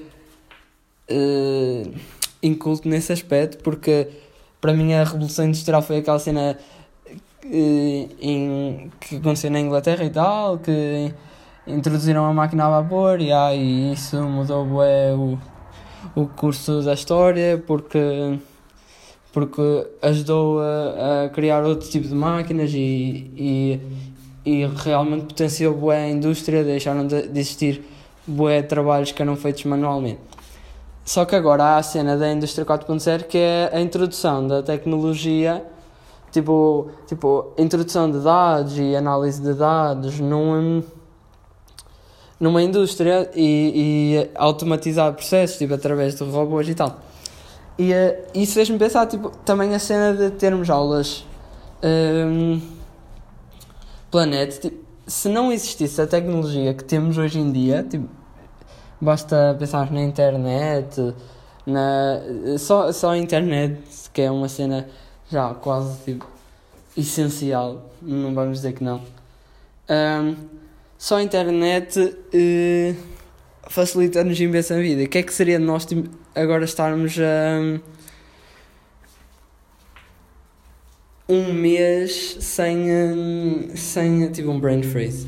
uh, 1.10 1.94
inculto 2.42 2.88
nesse 2.88 3.12
aspecto, 3.12 3.62
porque 3.62 4.08
para 4.60 4.72
mim 4.72 4.92
a 4.92 5.04
revolução 5.04 5.46
industrial 5.46 5.82
foi 5.82 5.98
aquela 5.98 6.18
cena 6.18 6.56
uh, 7.44 8.08
em, 8.20 8.90
que 9.00 9.16
aconteceu 9.16 9.50
na 9.50 9.60
Inglaterra 9.60 10.04
e 10.04 10.10
tal, 10.10 10.58
que 10.58 11.12
introduziram 11.66 12.24
a 12.24 12.32
máquina 12.32 12.66
a 12.66 12.80
vapor 12.80 13.20
e 13.20 13.32
aí 13.32 13.92
isso 13.92 14.22
mudou 14.22 14.64
bué, 14.66 15.14
o, 15.14 15.38
o 16.14 16.26
curso 16.26 16.82
da 16.82 16.94
história, 16.94 17.62
porque 17.66 18.38
porque 19.34 19.88
ajudou 20.00 20.60
a, 20.60 21.24
a 21.24 21.28
criar 21.28 21.64
outro 21.64 21.90
tipo 21.90 22.06
de 22.06 22.14
máquinas 22.14 22.70
e, 22.72 23.28
e, 23.36 23.80
e 24.46 24.66
realmente 24.76 25.24
potenciou 25.24 25.74
boa 25.74 25.94
a 25.94 26.08
indústria, 26.08 26.62
deixaram 26.62 27.04
de, 27.04 27.26
de 27.26 27.40
existir 27.40 27.82
boé 28.24 28.62
trabalhos 28.62 29.10
que 29.10 29.20
eram 29.20 29.34
feitos 29.34 29.64
manualmente. 29.64 30.20
Só 31.04 31.24
que 31.24 31.34
agora 31.34 31.64
há 31.64 31.78
a 31.78 31.82
cena 31.82 32.16
da 32.16 32.32
indústria 32.32 32.64
4.0 32.64 33.24
que 33.24 33.36
é 33.36 33.70
a 33.72 33.80
introdução 33.80 34.46
da 34.46 34.62
tecnologia, 34.62 35.64
tipo, 36.30 36.90
tipo 37.08 37.52
introdução 37.58 38.08
de 38.08 38.20
dados 38.20 38.78
e 38.78 38.94
análise 38.94 39.42
de 39.42 39.52
dados 39.52 40.20
num, 40.20 40.80
numa 42.38 42.62
indústria 42.62 43.30
e, 43.34 44.24
e 44.24 44.30
automatizar 44.34 45.12
processos 45.12 45.58
tipo, 45.58 45.74
através 45.74 46.14
de 46.14 46.24
robôs 46.24 46.68
e 46.68 46.74
tal. 46.74 47.00
E 47.78 47.92
uh, 47.92 48.16
isso 48.34 48.54
fez-me 48.54 48.78
pensar, 48.78 49.06
tipo, 49.06 49.30
também 49.44 49.74
a 49.74 49.78
cena 49.78 50.14
de 50.14 50.30
termos 50.30 50.70
aulas 50.70 51.24
um, 51.82 52.60
planeta, 54.10 54.58
tipo, 54.58 54.84
se 55.06 55.28
não 55.28 55.52
existisse 55.52 56.00
a 56.00 56.06
tecnologia 56.06 56.72
que 56.72 56.84
temos 56.84 57.18
hoje 57.18 57.38
em 57.38 57.50
dia, 57.52 57.82
tipo, 57.82 58.08
basta 59.00 59.56
pensar 59.58 59.90
na 59.90 60.02
internet, 60.02 61.14
na, 61.66 62.20
só, 62.58 62.90
só 62.92 63.10
a 63.10 63.18
internet, 63.18 63.80
que 64.12 64.22
é 64.22 64.30
uma 64.30 64.48
cena 64.48 64.88
já 65.30 65.52
quase 65.54 65.98
tipo, 66.04 66.26
essencial, 66.96 67.90
não 68.00 68.34
vamos 68.34 68.58
dizer 68.58 68.72
que 68.72 68.84
não. 68.84 69.02
Um, 69.90 70.63
só 70.98 71.16
a 71.16 71.22
internet 71.22 71.98
uh, 71.98 72.96
facilita-nos 73.68 74.40
imensa 74.40 74.74
a 74.74 74.78
vida. 74.78 75.04
O 75.04 75.08
que 75.08 75.18
é 75.18 75.22
que 75.22 75.32
seria 75.32 75.58
de 75.58 75.64
nós 75.64 75.86
agora 76.34 76.64
estarmos 76.64 77.16
a. 77.18 77.80
um 81.28 81.52
mês 81.52 82.36
sem, 82.40 82.86
sem 83.74 84.30
tipo 84.30 84.50
um 84.50 84.60
brain 84.60 84.82
freeze. 84.82 85.26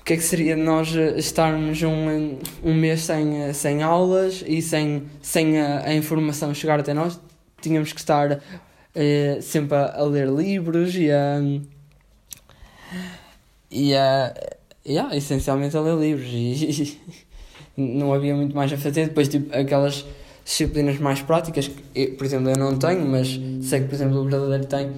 O 0.00 0.04
que 0.04 0.14
é 0.14 0.16
que 0.16 0.22
seria 0.22 0.56
nós 0.56 0.88
estarmos 1.16 1.82
um, 1.82 2.38
um 2.64 2.74
mês 2.74 3.02
sem, 3.02 3.52
sem 3.52 3.82
aulas 3.82 4.42
e 4.46 4.60
sem, 4.60 5.04
sem 5.22 5.60
a, 5.60 5.86
a 5.86 5.94
informação 5.94 6.52
chegar 6.54 6.80
até 6.80 6.92
nós? 6.94 7.20
Tínhamos 7.60 7.92
que 7.92 8.00
estar 8.00 8.32
uh, 8.32 9.42
sempre 9.42 9.76
a, 9.76 9.98
a, 9.98 10.04
ler 10.04 10.28
livros 10.28 10.94
e 10.96 11.10
a. 11.10 11.40
e 13.70 13.94
a. 13.94 14.34
Yeah, 14.86 15.14
essencialmente 15.14 15.76
a 15.76 15.80
ler 15.80 15.96
livros 15.96 16.30
e, 16.32 16.98
não 17.76 18.14
havia 18.14 18.34
muito 18.34 18.56
mais 18.56 18.72
a 18.72 18.78
fazer. 18.78 19.08
Depois, 19.08 19.28
tipo, 19.28 19.54
aquelas 19.54 20.04
disciplinas 20.44 20.98
mais 20.98 21.20
práticas, 21.20 21.68
que, 21.68 22.08
por 22.08 22.24
exemplo, 22.24 22.50
eu 22.50 22.56
não 22.56 22.78
tenho, 22.78 23.06
mas 23.06 23.28
sei 23.62 23.80
que, 23.80 23.88
por 23.88 23.94
exemplo, 23.94 24.18
o 24.18 24.28
verdadeiro 24.28 24.66
tem. 24.66 24.90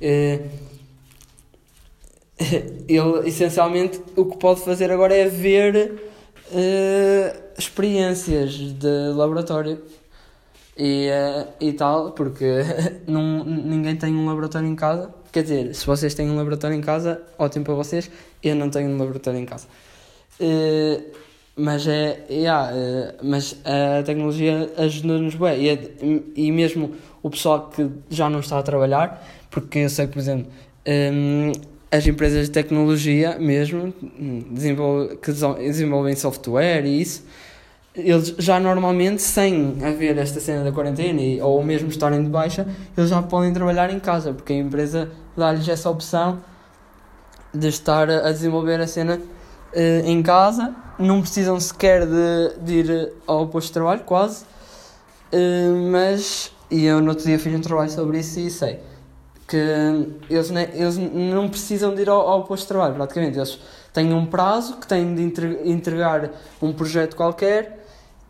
Eh, 0.00 0.40
ele, 2.88 3.28
essencialmente, 3.28 4.00
o 4.16 4.26
que 4.26 4.36
pode 4.36 4.60
fazer 4.60 4.90
agora 4.90 5.14
é 5.14 5.26
ver 5.26 6.00
eh, 6.52 7.36
experiências 7.58 8.52
de 8.54 9.12
laboratório 9.14 9.82
e, 10.76 11.08
uh, 11.10 11.48
e 11.60 11.72
tal, 11.72 12.12
porque 12.12 12.44
não, 13.06 13.44
ninguém 13.44 13.96
tem 13.96 14.14
um 14.14 14.26
laboratório 14.26 14.68
em 14.68 14.76
casa. 14.76 15.12
Quer 15.32 15.42
dizer, 15.42 15.74
se 15.74 15.86
vocês 15.86 16.14
têm 16.14 16.30
um 16.30 16.36
laboratório 16.36 16.76
em 16.76 16.80
casa, 16.80 17.22
ótimo 17.38 17.64
para 17.64 17.74
vocês. 17.74 18.10
Eu 18.42 18.56
não 18.56 18.70
tenho 18.70 18.88
um 18.88 18.98
laboratório 18.98 19.38
em 19.38 19.44
casa. 19.44 19.66
Uh, 20.40 21.02
mas 21.56 21.86
é. 21.86 22.24
Yeah, 22.30 22.72
uh, 22.72 23.14
mas 23.22 23.56
a 23.64 24.02
tecnologia 24.02 24.72
ajuda-nos 24.76 25.34
bem. 25.34 25.62
E, 25.62 25.68
é, 25.68 25.90
e 26.34 26.50
mesmo 26.50 26.94
o 27.22 27.30
pessoal 27.30 27.68
que 27.68 27.88
já 28.08 28.30
não 28.30 28.40
está 28.40 28.58
a 28.58 28.62
trabalhar, 28.62 29.26
porque 29.50 29.80
eu 29.80 29.90
sei 29.90 30.06
que, 30.06 30.12
por 30.14 30.18
exemplo, 30.18 30.50
um, 30.86 31.52
as 31.90 32.06
empresas 32.06 32.46
de 32.46 32.52
tecnologia 32.52 33.38
mesmo, 33.38 33.92
desenvolve, 34.50 35.16
que 35.16 35.32
desenvolvem 35.32 36.14
software 36.14 36.86
e 36.86 37.02
isso, 37.02 37.24
eles 37.94 38.34
já 38.38 38.60
normalmente, 38.60 39.20
sem 39.20 39.78
haver 39.84 40.16
esta 40.18 40.38
cena 40.40 40.62
da 40.62 40.70
quarentena 40.70 41.20
e, 41.20 41.40
ou 41.40 41.62
mesmo 41.62 41.88
estarem 41.88 42.22
de 42.22 42.28
baixa, 42.28 42.66
eles 42.96 43.10
já 43.10 43.20
podem 43.20 43.52
trabalhar 43.52 43.90
em 43.90 43.98
casa, 43.98 44.32
porque 44.32 44.52
a 44.52 44.56
empresa 44.56 45.10
dá-lhes 45.36 45.68
essa 45.68 45.90
opção 45.90 46.40
de 47.52 47.68
estar 47.68 48.08
a 48.08 48.30
desenvolver 48.30 48.80
a 48.80 48.86
cena 48.86 49.16
uh, 49.16 50.06
em 50.06 50.22
casa, 50.22 50.74
não 50.98 51.20
precisam 51.20 51.58
sequer 51.58 52.06
de, 52.06 52.58
de 52.62 52.74
ir 52.74 53.12
ao 53.26 53.48
posto 53.48 53.68
de 53.68 53.72
trabalho, 53.72 54.02
quase. 54.04 54.44
Uh, 55.32 55.90
mas, 55.90 56.52
e 56.70 56.84
eu 56.84 57.00
no 57.00 57.10
outro 57.10 57.24
dia 57.24 57.38
fiz 57.38 57.52
um 57.52 57.60
trabalho 57.60 57.90
sobre 57.90 58.20
isso 58.20 58.38
e 58.38 58.50
sei 58.50 58.78
que 59.48 59.56
eles, 60.30 60.48
eles 60.74 60.96
não 60.96 61.48
precisam 61.48 61.92
de 61.92 62.02
ir 62.02 62.08
ao, 62.08 62.20
ao 62.20 62.44
posto 62.44 62.62
de 62.62 62.68
trabalho, 62.68 62.94
praticamente. 62.94 63.36
Eles 63.36 63.58
têm 63.92 64.12
um 64.12 64.24
prazo 64.24 64.76
que 64.76 64.86
têm 64.86 65.12
de 65.12 65.22
entregar 65.64 66.30
um 66.62 66.72
projeto 66.72 67.16
qualquer 67.16 67.79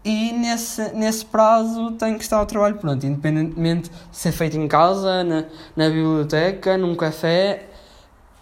e 0.05 0.33
nesse, 0.33 0.93
nesse 0.95 1.25
prazo 1.25 1.93
têm 1.93 2.17
que 2.17 2.23
estar 2.23 2.39
ao 2.39 2.47
trabalho 2.47 2.77
pronto, 2.77 3.05
independentemente 3.05 3.91
de 3.91 4.17
ser 4.17 4.33
feito 4.33 4.57
em 4.57 4.67
casa, 4.67 5.23
na, 5.23 5.45
na 5.77 5.89
biblioteca, 5.89 6.79
num 6.79 6.95
café, 6.95 7.67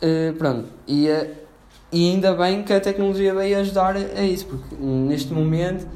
uh, 0.02 0.32
pronto. 0.34 0.68
E 0.86 1.08
uh, 1.08 1.48
e 1.90 2.10
ainda 2.10 2.34
bem 2.34 2.62
que 2.62 2.72
a 2.72 2.80
tecnologia 2.80 3.34
veio 3.34 3.58
ajudar 3.60 3.96
a 3.96 4.22
isso, 4.22 4.46
porque 4.46 4.74
neste 4.76 5.32
momento 5.32 5.86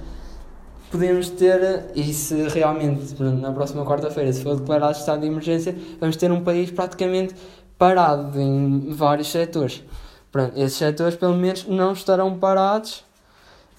podemos 0.90 1.28
ter, 1.28 1.84
e 1.94 2.14
se 2.14 2.48
realmente 2.48 3.22
na 3.22 3.52
próxima 3.52 3.84
quarta-feira, 3.84 4.32
se 4.32 4.42
for 4.42 4.56
declarado 4.58 4.96
estado 4.96 5.20
de 5.20 5.26
emergência, 5.26 5.76
vamos 6.00 6.16
ter 6.16 6.32
um 6.32 6.42
país 6.42 6.70
praticamente 6.70 7.34
parado 7.76 8.40
em 8.40 8.90
vários 8.90 9.30
setores. 9.30 9.82
Pronto, 10.30 10.58
esses 10.58 10.78
setores, 10.78 11.14
pelo 11.14 11.34
menos, 11.34 11.66
não 11.66 11.92
estarão 11.92 12.38
parados 12.38 13.04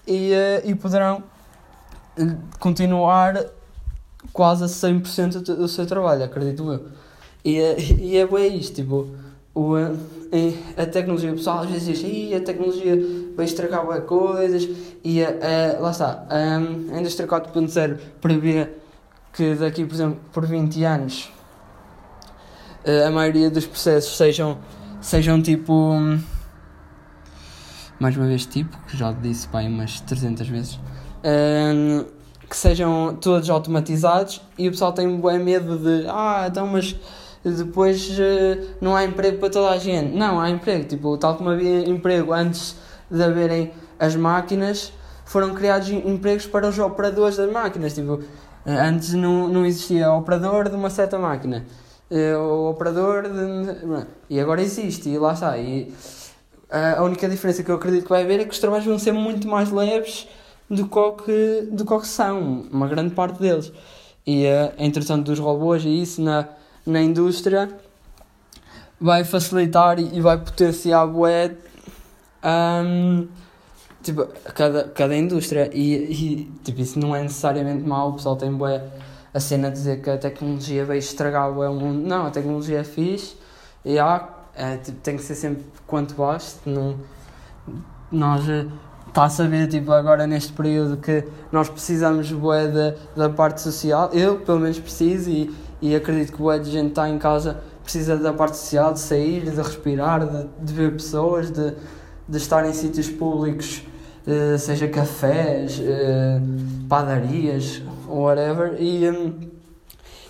e, 0.06 0.32
eh, 0.32 0.62
e 0.64 0.74
poderão 0.74 1.16
eh, 1.16 1.33
continuar 2.58 3.44
quase 4.32 4.64
a 4.64 4.66
100% 4.66 5.42
do 5.42 5.68
seu 5.68 5.86
trabalho, 5.86 6.24
acredito 6.24 6.72
eu. 6.72 6.86
E, 7.44 7.58
eh, 7.58 7.76
e 7.98 8.16
é 8.16 8.26
bem 8.26 8.56
isto, 8.56 8.76
tipo 8.76 9.08
o, 9.54 9.76
a 10.76 10.86
tecnologia, 10.86 11.30
o 11.30 11.36
pessoal 11.36 11.60
às 11.60 11.70
vezes 11.70 11.98
diz, 11.98 12.34
a 12.34 12.40
tecnologia 12.40 12.96
vai 13.36 13.44
estragar 13.46 13.84
coisas, 14.02 14.68
e 15.04 15.22
a, 15.22 15.28
a, 15.28 15.80
lá 15.80 15.90
está, 15.92 16.26
a, 16.28 16.56
a 16.96 17.00
indústria 17.00 17.28
4.0 17.28 17.98
prevê 18.20 18.68
que 19.32 19.54
daqui, 19.54 19.84
por 19.84 19.94
exemplo, 19.94 20.20
por 20.32 20.44
20 20.44 20.84
anos, 20.84 21.32
a 23.06 23.10
maioria 23.10 23.48
dos 23.48 23.66
processos 23.66 24.16
sejam, 24.16 24.58
sejam 25.00 25.40
tipo, 25.40 25.94
mais 27.98 28.16
uma 28.16 28.26
vez 28.26 28.46
tipo, 28.46 28.76
que 28.88 28.96
já 28.96 29.12
disse 29.12 29.48
pai 29.48 29.68
umas 29.68 30.00
300 30.00 30.48
vezes, 30.48 30.80
que 32.48 32.56
sejam 32.56 33.16
todos 33.20 33.48
automatizados, 33.48 34.40
e 34.58 34.68
o 34.68 34.70
pessoal 34.70 34.92
tem 34.92 35.08
bom 35.16 35.32
medo 35.38 35.78
de, 35.78 36.06
ah, 36.08 36.46
então 36.48 36.66
mas 36.66 36.94
depois 37.44 38.08
uh, 38.10 38.74
não 38.80 38.96
há 38.96 39.04
emprego 39.04 39.38
para 39.38 39.50
toda 39.50 39.70
a 39.70 39.78
gente. 39.78 40.16
Não, 40.16 40.40
há 40.40 40.48
emprego. 40.48 40.84
Tipo, 40.84 41.16
tal 41.18 41.36
como 41.36 41.50
havia 41.50 41.88
emprego 41.88 42.32
antes 42.32 42.76
de 43.10 43.22
haverem 43.22 43.70
as 43.98 44.16
máquinas, 44.16 44.92
foram 45.26 45.54
criados 45.54 45.90
empregos 45.90 46.46
para 46.46 46.68
os 46.68 46.78
operadores 46.78 47.36
das 47.36 47.50
máquinas. 47.50 47.94
Tipo, 47.94 48.22
eh, 48.64 48.72
antes 48.72 49.12
não, 49.12 49.48
não 49.48 49.66
existia 49.66 50.10
operador 50.10 50.68
de 50.70 50.74
uma 50.74 50.88
certa 50.88 51.18
máquina. 51.18 51.66
Uh, 52.10 52.38
o 52.38 52.70
operador 52.70 53.24
de... 53.24 54.06
E 54.30 54.40
agora 54.40 54.62
existe, 54.62 55.08
e 55.10 55.18
lá 55.18 55.34
está. 55.34 55.56
E 55.58 55.92
a 56.70 57.02
única 57.04 57.28
diferença 57.28 57.62
que 57.62 57.70
eu 57.70 57.76
acredito 57.76 58.04
que 58.04 58.08
vai 58.08 58.22
haver 58.22 58.40
é 58.40 58.44
que 58.44 58.50
os 58.50 58.58
trabalhos 58.58 58.86
vão 58.86 58.98
ser 58.98 59.12
muito 59.12 59.46
mais 59.46 59.70
leves 59.70 60.26
do 60.68 60.88
que, 60.88 61.68
do 61.70 61.84
que 61.84 62.06
são, 62.06 62.66
uma 62.70 62.88
grande 62.88 63.14
parte 63.14 63.40
deles. 63.40 63.72
E 64.26 64.46
a 64.46 64.72
introdução 64.78 65.20
dos 65.20 65.38
robôs 65.38 65.84
e 65.84 66.00
isso 66.00 66.22
na 66.22 66.48
na 66.86 67.00
indústria 67.00 67.68
vai 69.00 69.24
facilitar 69.24 69.98
e 69.98 70.20
vai 70.20 70.38
potenciar 70.38 71.06
bué 71.06 71.56
um, 72.44 73.26
tipo, 74.02 74.26
cada, 74.54 74.84
cada 74.88 75.16
indústria 75.16 75.70
e, 75.72 75.94
e 75.94 76.44
tipo, 76.62 76.80
isso 76.80 76.98
não 76.98 77.14
é 77.14 77.22
necessariamente 77.22 77.82
mau, 77.82 78.10
o 78.10 78.12
pessoal 78.14 78.36
tem 78.36 78.52
bué 78.52 78.84
a 79.32 79.40
cena 79.40 79.68
de 79.68 79.76
dizer 79.76 80.00
que 80.00 80.10
a 80.10 80.18
tecnologia 80.18 80.84
vai 80.84 80.98
estragar 80.98 81.50
o 81.50 81.74
mundo. 81.74 82.06
Não, 82.06 82.26
a 82.26 82.30
tecnologia 82.30 82.80
é 82.80 82.84
fixe 82.84 83.36
e 83.84 83.98
há, 83.98 84.28
é, 84.54 84.76
tipo, 84.76 85.00
tem 85.00 85.16
que 85.16 85.22
ser 85.22 85.34
sempre 85.34 85.64
quanto 85.86 86.14
basta. 86.14 86.60
Não, 86.70 86.96
nós 88.12 88.42
está 89.14 89.24
a 89.24 89.30
saber 89.30 89.68
tipo, 89.68 89.92
agora 89.92 90.26
neste 90.26 90.52
período 90.52 90.96
que 90.96 91.24
nós 91.52 91.68
precisamos 91.68 92.32
bué 92.32 92.66
da, 92.66 92.94
da 93.16 93.30
parte 93.30 93.60
social. 93.60 94.10
Eu 94.12 94.40
pelo 94.40 94.58
menos 94.58 94.78
preciso 94.78 95.30
e 95.30 95.54
e 95.84 95.94
acredito 95.94 96.32
que 96.32 96.42
o 96.42 96.58
de 96.58 96.70
gente 96.70 96.88
está 96.88 97.06
em 97.10 97.18
casa 97.18 97.60
precisa 97.82 98.16
da 98.16 98.32
parte 98.32 98.56
social, 98.56 98.94
de 98.94 99.00
sair, 99.00 99.42
de 99.42 99.54
respirar, 99.54 100.26
de, 100.26 100.48
de 100.58 100.72
ver 100.72 100.92
pessoas, 100.92 101.50
de, 101.50 101.74
de 102.26 102.38
estar 102.38 102.66
em 102.66 102.72
sítios 102.72 103.10
públicos, 103.10 103.82
uh, 104.26 104.58
seja 104.58 104.88
cafés, 104.88 105.78
uh, 105.78 106.86
padarias, 106.88 107.82
whatever. 108.08 108.80
E, 108.80 109.10
um, 109.10 109.38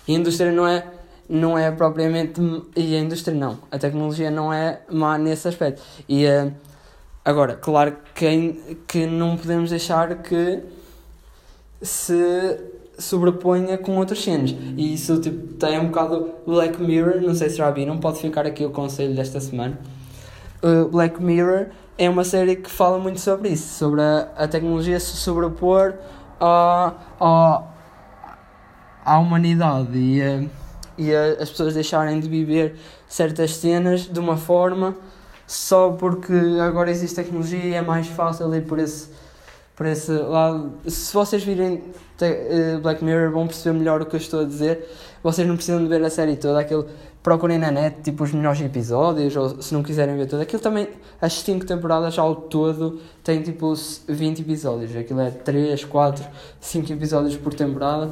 e 0.05 0.13
a 0.13 0.17
indústria 0.19 0.51
não 0.51 0.67
é, 0.67 0.85
não 1.29 1.57
é 1.57 1.71
propriamente. 1.71 2.41
E 2.75 2.93
a 2.93 2.99
indústria 2.99 3.37
não, 3.37 3.57
a 3.71 3.79
tecnologia 3.79 4.29
não 4.29 4.51
é 4.51 4.81
má 4.91 5.17
nesse 5.17 5.47
aspecto. 5.47 5.81
E 6.09 6.25
uh, 6.25 6.51
agora, 7.25 7.55
claro 7.55 7.97
que, 8.13 8.77
que 8.87 9.05
não 9.07 9.35
podemos 9.35 9.71
deixar 9.71 10.15
que 10.21 10.61
se 11.81 12.59
sobreponha 12.97 13.77
com 13.77 13.97
outras 13.97 14.23
cenas. 14.23 14.55
E 14.77 14.93
isso 14.93 15.19
tipo, 15.19 15.53
tem 15.55 15.79
um 15.79 15.87
bocado 15.87 16.33
Black 16.45 16.81
Mirror, 16.81 17.21
não 17.21 17.35
sei 17.35 17.49
se 17.49 17.57
já 17.57 17.69
viram, 17.71 17.97
pode 17.97 18.19
ficar 18.19 18.45
aqui 18.45 18.63
o 18.63 18.69
conselho 18.69 19.15
desta 19.15 19.39
semana. 19.39 19.77
Uh, 20.63 20.87
Black 20.87 21.21
Mirror 21.21 21.67
é 21.97 22.09
uma 22.09 22.23
série 22.23 22.55
que 22.55 22.69
fala 22.69 22.97
muito 22.97 23.19
sobre 23.19 23.49
isso, 23.49 23.77
sobre 23.77 24.01
a, 24.01 24.29
a 24.37 24.47
tecnologia 24.47 24.99
se 24.99 25.15
sobrepor 25.17 25.93
à, 26.39 26.93
à, 27.19 27.63
à 29.03 29.19
humanidade 29.19 29.97
e, 29.97 30.21
uh, 30.21 30.49
e 30.97 31.13
a, 31.13 31.41
as 31.41 31.49
pessoas 31.49 31.73
deixarem 31.73 32.19
de 32.19 32.29
viver 32.29 32.75
certas 33.07 33.55
cenas 33.55 34.01
de 34.01 34.19
uma 34.19 34.37
forma 34.37 34.95
só 35.47 35.91
porque 35.91 36.33
agora 36.61 36.89
existe 36.89 37.15
tecnologia 37.15 37.63
e 37.63 37.73
é 37.73 37.81
mais 37.81 38.07
fácil 38.07 38.53
ir 38.55 38.65
por 38.65 38.79
esse 38.79 39.09
por 39.75 39.85
esse 39.85 40.11
lado. 40.11 40.71
Se 40.87 41.13
vocês 41.13 41.43
virem 41.43 41.75
uh, 41.75 42.79
Black 42.81 43.03
Mirror, 43.03 43.31
vão 43.31 43.45
perceber 43.45 43.77
melhor 43.77 44.01
o 44.01 44.05
que 44.05 44.15
eu 44.15 44.19
estou 44.19 44.39
a 44.39 44.43
dizer. 44.45 44.89
Vocês 45.21 45.47
não 45.47 45.55
precisam 45.55 45.81
de 45.81 45.89
ver 45.89 46.03
a 46.03 46.09
série 46.09 46.37
toda, 46.37 46.59
aquilo 46.59 46.87
procurem 47.21 47.57
na 47.57 47.71
net, 47.71 48.03
tipo 48.03 48.23
os 48.23 48.31
melhores 48.31 48.61
episódios, 48.61 49.35
ou 49.35 49.61
se 49.61 49.73
não 49.73 49.81
quiserem 49.81 50.15
ver 50.15 50.27
tudo. 50.27 50.43
Aquilo 50.43 50.61
também, 50.61 50.87
as 51.19 51.33
5 51.41 51.65
temporadas 51.65 52.17
ao 52.19 52.35
todo, 52.35 53.01
tem 53.23 53.41
tipo 53.41 53.73
20 54.07 54.41
episódios. 54.41 54.95
Aquilo 54.95 55.21
é 55.21 55.31
3, 55.31 55.83
4, 55.83 56.23
5 56.61 56.93
episódios 56.93 57.35
por 57.35 57.53
temporada. 57.53 58.11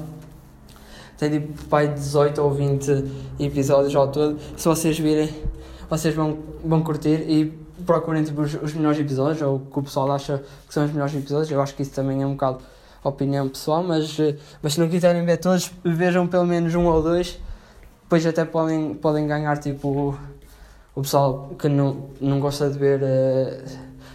Tem 1.17 1.29
tipo 1.29 1.65
pai 1.67 1.87
18 1.87 2.41
ou 2.41 2.51
20 2.51 3.05
episódios 3.39 3.95
ao 3.95 4.07
todo. 4.07 4.39
Se 4.57 4.67
vocês 4.67 4.97
virem, 4.97 5.29
vocês 5.89 6.13
vão, 6.13 6.39
vão 6.63 6.81
curtir 6.81 7.23
e 7.27 7.45
procurem 7.85 8.23
tipo, 8.23 8.41
os, 8.41 8.53
os 8.55 8.73
melhores 8.73 8.99
episódios, 8.99 9.41
ou 9.41 9.55
o 9.55 9.59
que 9.59 9.79
o 9.79 9.83
pessoal 9.83 10.11
acha 10.11 10.43
que 10.67 10.73
são 10.73 10.85
os 10.85 10.91
melhores 10.91 11.15
episódios. 11.15 11.51
Eu 11.51 11.61
acho 11.61 11.75
que 11.75 11.81
isso 11.81 11.91
também 11.91 12.21
é 12.21 12.25
um 12.25 12.31
bocado 12.31 12.59
opinião 13.03 13.49
pessoal, 13.49 13.83
mas, 13.83 14.17
eh, 14.19 14.37
mas 14.61 14.73
se 14.73 14.79
não 14.79 14.87
quiserem 14.87 15.25
ver 15.25 15.37
todos, 15.37 15.71
vejam 15.83 16.27
pelo 16.27 16.45
menos 16.45 16.73
um 16.73 16.85
ou 16.85 17.01
dois, 17.01 17.37
depois 18.03 18.25
até 18.25 18.45
podem, 18.45 18.93
podem 18.93 19.27
ganhar 19.27 19.57
tipo 19.57 20.17
o 20.95 21.01
pessoal 21.01 21.51
que 21.57 21.67
não, 21.67 22.09
não 22.21 22.39
gosta 22.39 22.69
de 22.69 22.77
ver 22.77 23.01
uh, 23.01 23.63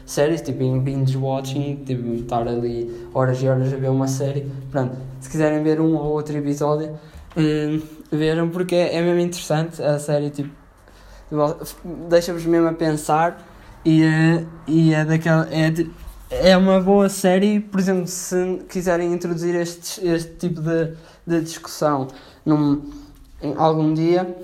séries, 0.07 0.41
tipo 0.41 0.63
em 0.63 0.79
binge 0.81 1.17
watching, 1.17 1.83
tipo 1.85 2.15
estar 2.15 2.47
ali 2.47 3.09
horas 3.13 3.43
e 3.43 3.49
horas 3.49 3.73
a 3.73 3.77
ver 3.77 3.91
uma 3.91 4.07
série. 4.07 4.51
Pronto, 4.71 4.97
se 5.21 5.29
quiserem 5.29 5.63
ver 5.63 5.81
um 5.81 5.97
ou 5.97 6.13
outro 6.13 6.37
episódio, 6.37 6.93
uh, 6.93 7.83
vejam 8.11 8.49
porque 8.51 8.75
é, 8.75 8.97
é 8.97 9.03
mesmo 9.03 9.21
interessante 9.21 9.83
a 9.83 9.99
série, 9.99 10.31
tipo, 10.31 10.51
deixa-vos 12.09 12.45
mesmo 12.45 12.69
a 12.69 12.73
pensar 12.73 13.47
e, 13.85 14.05
uh, 14.05 14.47
e 14.67 14.95
é 14.95 15.05
daquela. 15.05 15.49
É 15.51 15.71
é 16.31 16.55
uma 16.57 16.79
boa 16.79 17.09
série, 17.09 17.59
por 17.59 17.81
exemplo, 17.81 18.07
se 18.07 18.61
quiserem 18.69 19.15
introduzir 19.15 19.55
este, 19.55 20.07
este 20.07 20.35
tipo 20.35 20.61
de, 20.61 20.93
de 21.27 21.41
discussão 21.41 22.09
num, 22.45 22.83
em 23.41 23.55
algum 23.57 23.95
dia. 23.95 24.37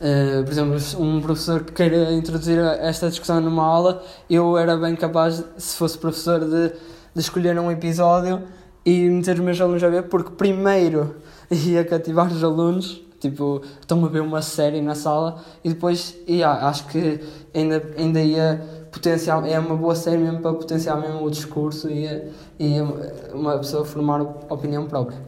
Uh, 0.00 0.44
por 0.44 0.52
exemplo, 0.52 0.76
um 1.00 1.20
professor 1.20 1.64
que 1.64 1.72
queira 1.72 2.12
introduzir 2.12 2.60
esta 2.60 3.08
discussão 3.08 3.40
numa 3.40 3.64
aula, 3.64 4.04
eu 4.30 4.56
era 4.56 4.76
bem 4.76 4.94
capaz, 4.94 5.42
se 5.56 5.76
fosse 5.76 5.98
professor, 5.98 6.38
de, 6.38 6.68
de 6.68 7.20
escolher 7.20 7.58
um 7.58 7.72
episódio 7.72 8.44
e 8.86 9.10
meter 9.10 9.34
os 9.34 9.40
meus 9.40 9.60
alunos 9.60 9.82
a 9.82 9.88
ver, 9.88 10.04
porque 10.04 10.30
primeiro 10.30 11.16
ia 11.50 11.84
cativar 11.84 12.28
os 12.28 12.44
alunos, 12.44 13.02
tipo, 13.20 13.62
estão 13.80 14.04
a 14.04 14.08
ver 14.08 14.20
uma 14.20 14.42
série 14.42 14.80
na 14.80 14.94
sala 14.94 15.42
e 15.64 15.70
depois, 15.70 16.16
yeah, 16.28 16.68
acho 16.68 16.86
que 16.86 17.20
ainda, 17.54 17.82
ainda 17.96 18.20
ia 18.20 18.60
potencial, 18.92 19.44
é 19.44 19.58
uma 19.58 19.76
boa 19.76 19.94
série 19.94 20.18
mesmo 20.18 20.40
para 20.40 20.52
potenciar 20.52 21.00
mesmo 21.00 21.24
o 21.24 21.30
discurso 21.30 21.88
e, 21.90 22.32
e 22.58 22.80
uma 23.32 23.58
pessoa 23.58 23.84
formar 23.84 24.22
opinião 24.22 24.86
própria. 24.86 25.18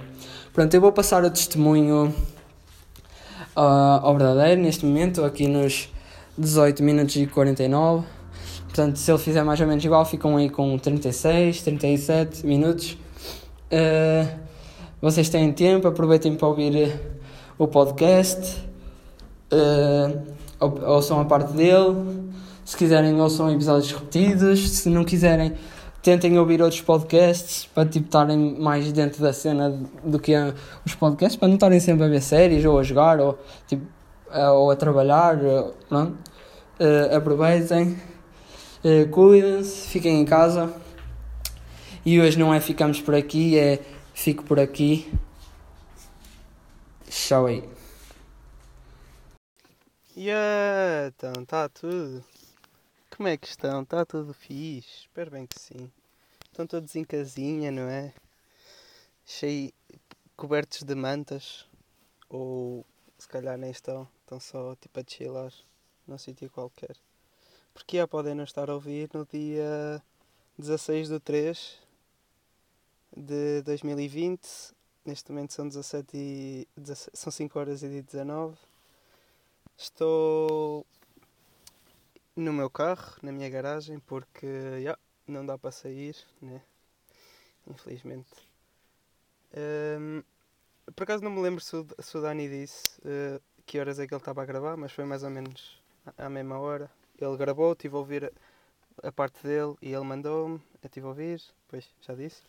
Pronto, 0.53 0.75
eu 0.75 0.81
vou 0.81 0.93
passar 0.93 1.25
o 1.25 1.31
testemunho 1.31 2.15
uh, 3.57 4.01
ao 4.03 4.17
verdadeiro 4.17 4.61
neste 4.61 4.85
momento, 4.85 5.25
aqui 5.25 5.47
nos 5.47 5.89
18 6.37 6.83
minutos 6.83 7.17
e 7.17 7.27
49. 7.27 8.05
Portanto, 8.65 8.97
se 8.97 9.11
ele 9.11 9.19
fizer 9.19 9.43
mais 9.43 9.61
ou 9.61 9.67
menos 9.67 9.85
igual, 9.85 10.05
ficam 10.05 10.37
aí 10.37 10.49
com 10.49 10.79
36, 10.79 11.63
37 11.63 12.47
minutos. 12.47 12.97
Uh, 13.73 14.41
vocês 15.01 15.29
têm 15.29 15.53
tempo, 15.53 15.89
aproveitem 15.89 16.35
para 16.35 16.49
ouvir 16.49 17.01
o 17.61 17.69
podcast, 17.69 18.57
uh, 19.53 20.83
ouçam 20.87 21.21
a 21.21 21.27
parte 21.27 21.53
dele 21.53 22.33
se 22.65 22.75
quiserem, 22.75 23.21
ouçam 23.21 23.53
episódios 23.53 23.93
repetidos. 23.93 24.71
Se 24.71 24.89
não 24.89 25.05
quiserem, 25.05 25.53
tentem 26.03 26.39
ouvir 26.39 26.63
outros 26.63 26.81
podcasts 26.81 27.67
para 27.67 27.87
tipo, 27.87 28.07
estarem 28.07 28.59
mais 28.59 28.91
dentro 28.93 29.23
da 29.23 29.35
cena 29.35 29.79
do 30.03 30.19
que 30.19 30.33
os 30.87 30.95
podcasts, 30.95 31.37
para 31.37 31.49
não 31.49 31.57
estarem 31.57 31.79
sempre 31.81 32.07
a 32.07 32.09
ver 32.09 32.23
séries 32.23 32.65
ou 32.65 32.79
a 32.79 32.83
jogar 32.83 33.21
ou, 33.21 33.39
tipo, 33.67 33.85
ou 34.33 34.71
a 34.71 34.77
trabalhar. 34.77 35.39
Pronto. 35.87 36.17
Uh, 36.81 37.15
aproveitem, 37.15 37.99
uh, 38.83 39.07
cuidem-se, 39.11 39.87
fiquem 39.89 40.19
em 40.19 40.25
casa. 40.25 40.73
E 42.07 42.19
hoje 42.19 42.39
não 42.39 42.55
é 42.55 42.59
ficamos 42.59 43.03
por 43.03 43.15
aqui, 43.15 43.59
é 43.59 43.81
fico 44.15 44.45
por 44.45 44.59
aqui. 44.59 45.13
Tchau 47.11 47.47
aí. 47.47 47.69
Yeah, 50.17 51.09
então 51.09 51.45
tá 51.45 51.69
tudo. 51.69 52.25
Como 53.11 53.29
é 53.29 53.37
que 53.37 53.49
estão? 53.49 53.83
Está 53.83 54.07
tudo 54.07 54.33
fixe? 54.33 55.01
Espero 55.01 55.33
bem 55.33 55.45
que 55.45 55.59
sim. 55.59 55.91
Estão 56.45 56.69
todos 56.69 56.95
em 56.95 57.03
casinha, 57.03 57.73
não 57.73 57.89
é? 57.89 58.15
Cheio, 59.27 59.73
cobertos 60.37 60.85
de 60.85 60.95
mantas. 60.95 61.67
Ou 62.29 62.87
se 63.19 63.27
calhar 63.27 63.59
nem 63.59 63.73
estão. 63.73 64.09
Estão 64.21 64.39
só 64.39 64.77
tipo 64.77 65.01
a 65.01 65.03
chilar. 65.05 65.53
num 66.07 66.17
sítio 66.17 66.49
qualquer. 66.49 66.97
Porque 67.75 67.97
já 67.97 68.07
podem 68.07 68.37
não 68.37 68.45
estar 68.45 68.71
a 68.71 68.75
ouvir 68.75 69.11
no 69.13 69.27
dia 69.27 70.01
16 70.57 71.09
de 71.09 71.19
3 71.19 71.77
de 73.17 73.63
2020. 73.63 74.79
Neste 75.05 75.33
momento 75.33 75.55
são 75.55 75.67
17 75.67 76.17
e 76.17 76.69
17, 76.77 77.17
são 77.17 77.33
5 77.33 77.59
horas 77.59 77.83
e 77.83 78.03
19. 78.03 78.57
Estou 79.77 80.87
no 82.37 82.53
meu 82.53 82.69
carro, 82.69 83.17
na 83.23 83.33
minha 83.33 83.49
garagem, 83.49 83.99
porque 84.01 84.47
yeah, 84.47 84.99
não 85.27 85.45
dá 85.45 85.57
para 85.57 85.71
sair, 85.71 86.15
né? 86.41 86.61
Infelizmente. 87.67 88.29
Um, 89.55 90.23
por 90.95 91.05
acaso 91.05 91.25
não 91.25 91.31
me 91.31 91.41
lembro 91.41 91.63
se 91.63 91.75
o, 91.77 91.87
se 91.99 92.19
o 92.19 92.21
Dani 92.21 92.49
disse 92.49 92.87
uh, 93.01 93.41
que 93.65 93.79
horas 93.79 93.99
é 93.99 94.07
que 94.07 94.13
ele 94.13 94.21
estava 94.21 94.43
a 94.43 94.47
gravar, 94.47 94.77
mas 94.77 94.93
foi 94.93 95.05
mais 95.05 95.23
ou 95.23 95.31
menos 95.31 95.81
à 96.19 96.29
mesma 96.29 96.59
hora. 96.59 96.91
Ele 97.19 97.37
gravou, 97.37 97.73
estive 97.73 97.95
a 97.95 97.99
ouvir 97.99 98.33
a, 99.03 99.09
a 99.09 99.13
parte 99.13 99.43
dele 99.43 99.77
e 99.81 99.93
ele 99.93 100.05
mandou-me, 100.05 100.57
eu 100.83 100.87
estive 100.87 101.07
a 101.07 101.09
ouvir, 101.09 101.43
pois 101.69 101.89
já 102.03 102.15
disse. 102.15 102.43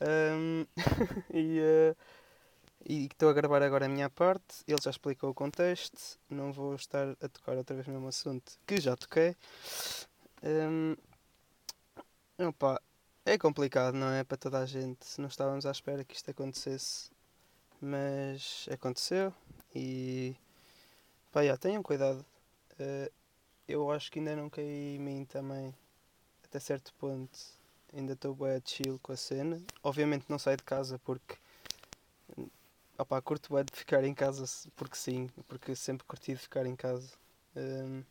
Um, 0.00 0.66
e 1.32 1.60
uh, 1.60 1.96
estou 2.88 3.28
a 3.28 3.32
gravar 3.32 3.62
agora 3.62 3.86
a 3.86 3.88
minha 3.88 4.10
parte. 4.10 4.64
Ele 4.66 4.80
já 4.80 4.90
explicou 4.90 5.30
o 5.30 5.34
contexto, 5.34 6.18
não 6.28 6.52
vou 6.52 6.74
estar 6.74 7.16
a 7.20 7.28
tocar 7.28 7.56
outra 7.56 7.74
vez 7.74 7.86
no 7.86 7.94
mesmo 7.94 8.08
assunto 8.08 8.52
que 8.66 8.80
já 8.80 8.96
toquei. 8.96 9.36
Um, 10.42 10.96
opa, 12.38 12.80
é 13.24 13.38
complicado, 13.38 13.94
não 13.94 14.10
é? 14.10 14.24
Para 14.24 14.36
toda 14.36 14.58
a 14.58 14.66
gente. 14.66 15.20
Não 15.20 15.28
estávamos 15.28 15.66
à 15.66 15.70
espera 15.70 16.04
que 16.04 16.16
isto 16.16 16.30
acontecesse, 16.30 17.10
mas 17.80 18.66
aconteceu 18.70 19.32
e 19.74 20.36
pá, 21.30 21.44
já, 21.44 21.56
tenham 21.56 21.82
cuidado. 21.82 22.24
Uh, 22.80 23.10
eu 23.68 23.90
acho 23.90 24.10
que 24.10 24.18
ainda 24.18 24.36
não 24.36 24.50
caí 24.50 24.96
em 24.96 24.98
mim 24.98 25.24
também, 25.24 25.74
até 26.44 26.58
certo 26.58 26.92
ponto. 26.94 27.61
Ainda 27.94 28.14
estou 28.14 28.34
bem 28.34 28.62
chill 28.64 28.98
com 29.02 29.12
a 29.12 29.16
cena. 29.16 29.60
Obviamente 29.82 30.24
não 30.28 30.38
saio 30.38 30.56
de 30.56 30.62
casa 30.62 30.98
porque 31.00 31.36
opá, 32.98 33.20
curto 33.20 33.54
bem 33.54 33.64
de 33.64 33.76
ficar 33.76 34.04
em 34.04 34.14
casa 34.14 34.44
porque 34.76 34.96
sim, 34.96 35.28
porque 35.48 35.74
sempre 35.74 36.06
curti 36.06 36.32
de 36.32 36.38
ficar 36.38 36.66
em 36.66 36.76
casa. 36.76 37.10
Um, 37.56 38.02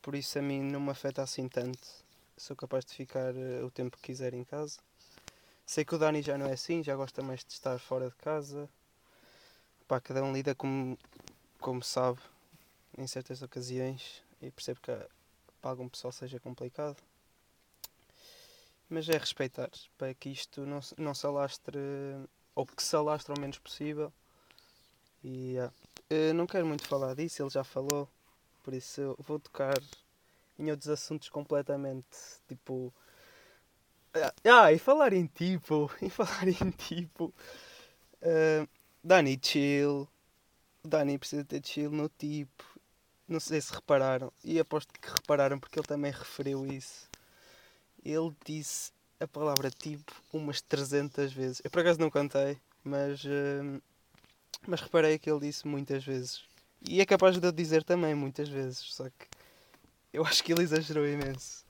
por 0.00 0.14
isso 0.14 0.38
a 0.38 0.42
mim 0.42 0.62
não 0.62 0.80
me 0.80 0.90
afeta 0.90 1.22
assim 1.22 1.48
tanto. 1.48 1.86
Sou 2.36 2.56
capaz 2.56 2.84
de 2.84 2.94
ficar 2.94 3.34
uh, 3.34 3.66
o 3.66 3.70
tempo 3.70 3.96
que 3.96 4.04
quiser 4.04 4.32
em 4.32 4.44
casa. 4.44 4.78
Sei 5.66 5.84
que 5.84 5.94
o 5.94 5.98
Dani 5.98 6.22
já 6.22 6.38
não 6.38 6.46
é 6.46 6.52
assim, 6.52 6.82
já 6.82 6.96
gosta 6.96 7.22
mais 7.22 7.44
de 7.44 7.52
estar 7.52 7.78
fora 7.78 8.08
de 8.08 8.16
casa. 8.16 8.68
Pá, 9.86 10.00
cada 10.00 10.22
um 10.22 10.32
lida 10.32 10.54
como, 10.54 10.96
como 11.60 11.82
sabe 11.82 12.20
em 12.96 13.06
certas 13.06 13.42
ocasiões 13.42 14.22
e 14.40 14.50
percebo 14.50 14.80
que 14.80 14.92
para 15.60 15.70
algum 15.70 15.88
pessoal 15.88 16.12
seja 16.12 16.38
complicado. 16.40 16.96
Mas 18.88 19.08
é 19.08 19.18
respeitar 19.18 19.70
para 19.96 20.14
que 20.14 20.30
isto 20.30 20.64
não, 20.64 20.80
não 20.96 21.14
se 21.14 21.26
alastre 21.26 21.78
ou 22.54 22.66
que 22.66 22.82
se 22.82 22.96
alastre 22.96 23.34
o 23.36 23.40
menos 23.40 23.58
possível. 23.58 24.12
E 25.22 25.52
yeah. 25.52 25.72
não 26.34 26.46
quero 26.46 26.66
muito 26.66 26.86
falar 26.86 27.14
disso, 27.14 27.42
ele 27.42 27.50
já 27.50 27.62
falou, 27.64 28.08
por 28.62 28.72
isso 28.72 29.00
eu 29.00 29.16
vou 29.18 29.38
tocar 29.38 29.78
em 30.58 30.70
outros 30.70 30.88
assuntos 30.88 31.28
completamente 31.28 32.06
tipo. 32.48 32.92
Ah, 34.44 34.72
e 34.72 34.78
falar 34.78 35.12
em 35.12 35.26
tipo, 35.26 35.90
e 36.02 36.10
falar 36.10 36.48
em 36.48 36.70
tipo. 36.70 37.32
Uh, 38.22 38.68
Dani 39.02 39.38
chill. 39.40 40.08
Dani 40.82 41.18
precisa 41.18 41.44
ter 41.44 41.64
chill 41.64 41.90
no 41.90 42.08
tipo. 42.08 42.64
Não 43.28 43.38
sei 43.38 43.60
se 43.60 43.72
repararam. 43.72 44.32
E 44.42 44.58
aposto 44.58 44.92
que 44.92 45.08
repararam 45.08 45.58
porque 45.60 45.78
ele 45.78 45.86
também 45.86 46.10
referiu 46.10 46.66
isso. 46.66 47.08
Ele 48.04 48.32
disse 48.44 48.92
a 49.20 49.26
palavra 49.26 49.70
tipo 49.70 50.12
umas 50.32 50.60
300 50.60 51.32
vezes. 51.32 51.60
Eu 51.64 51.70
por 51.70 51.80
acaso 51.80 52.00
não 52.00 52.10
cantei, 52.10 52.58
mas, 52.84 53.24
uh, 53.24 53.82
mas 54.66 54.80
reparei 54.80 55.18
que 55.18 55.30
ele 55.30 55.40
disse 55.40 55.66
muitas 55.66 56.04
vezes. 56.04 56.42
E 56.88 57.00
é 57.00 57.06
capaz 57.06 57.38
de 57.38 57.46
eu 57.46 57.52
dizer 57.52 57.82
também 57.82 58.14
muitas 58.14 58.48
vezes, 58.48 58.78
só 58.78 59.04
que 59.04 59.26
eu 60.12 60.24
acho 60.26 60.42
que 60.42 60.52
ele 60.52 60.62
exagerou 60.62 61.06
imenso. 61.06 61.66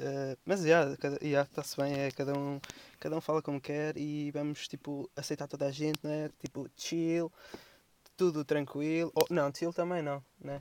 Uh, 0.00 0.36
mas 0.44 0.60
já, 0.60 0.66
yeah, 0.66 0.96
yeah, 1.22 1.48
está-se 1.48 1.76
bem, 1.76 1.94
é, 1.94 2.10
cada, 2.10 2.36
um, 2.36 2.60
cada 2.98 3.16
um 3.16 3.20
fala 3.20 3.40
como 3.40 3.60
quer 3.60 3.96
e 3.96 4.30
vamos 4.32 4.66
tipo 4.66 5.08
aceitar 5.14 5.46
toda 5.46 5.66
a 5.66 5.70
gente, 5.70 6.00
né? 6.02 6.28
Tipo, 6.40 6.68
chill, 6.76 7.30
tudo 8.16 8.44
tranquilo. 8.44 9.12
Oh, 9.14 9.26
não, 9.30 9.54
chill 9.54 9.72
também 9.72 10.02
não, 10.02 10.22
né? 10.40 10.60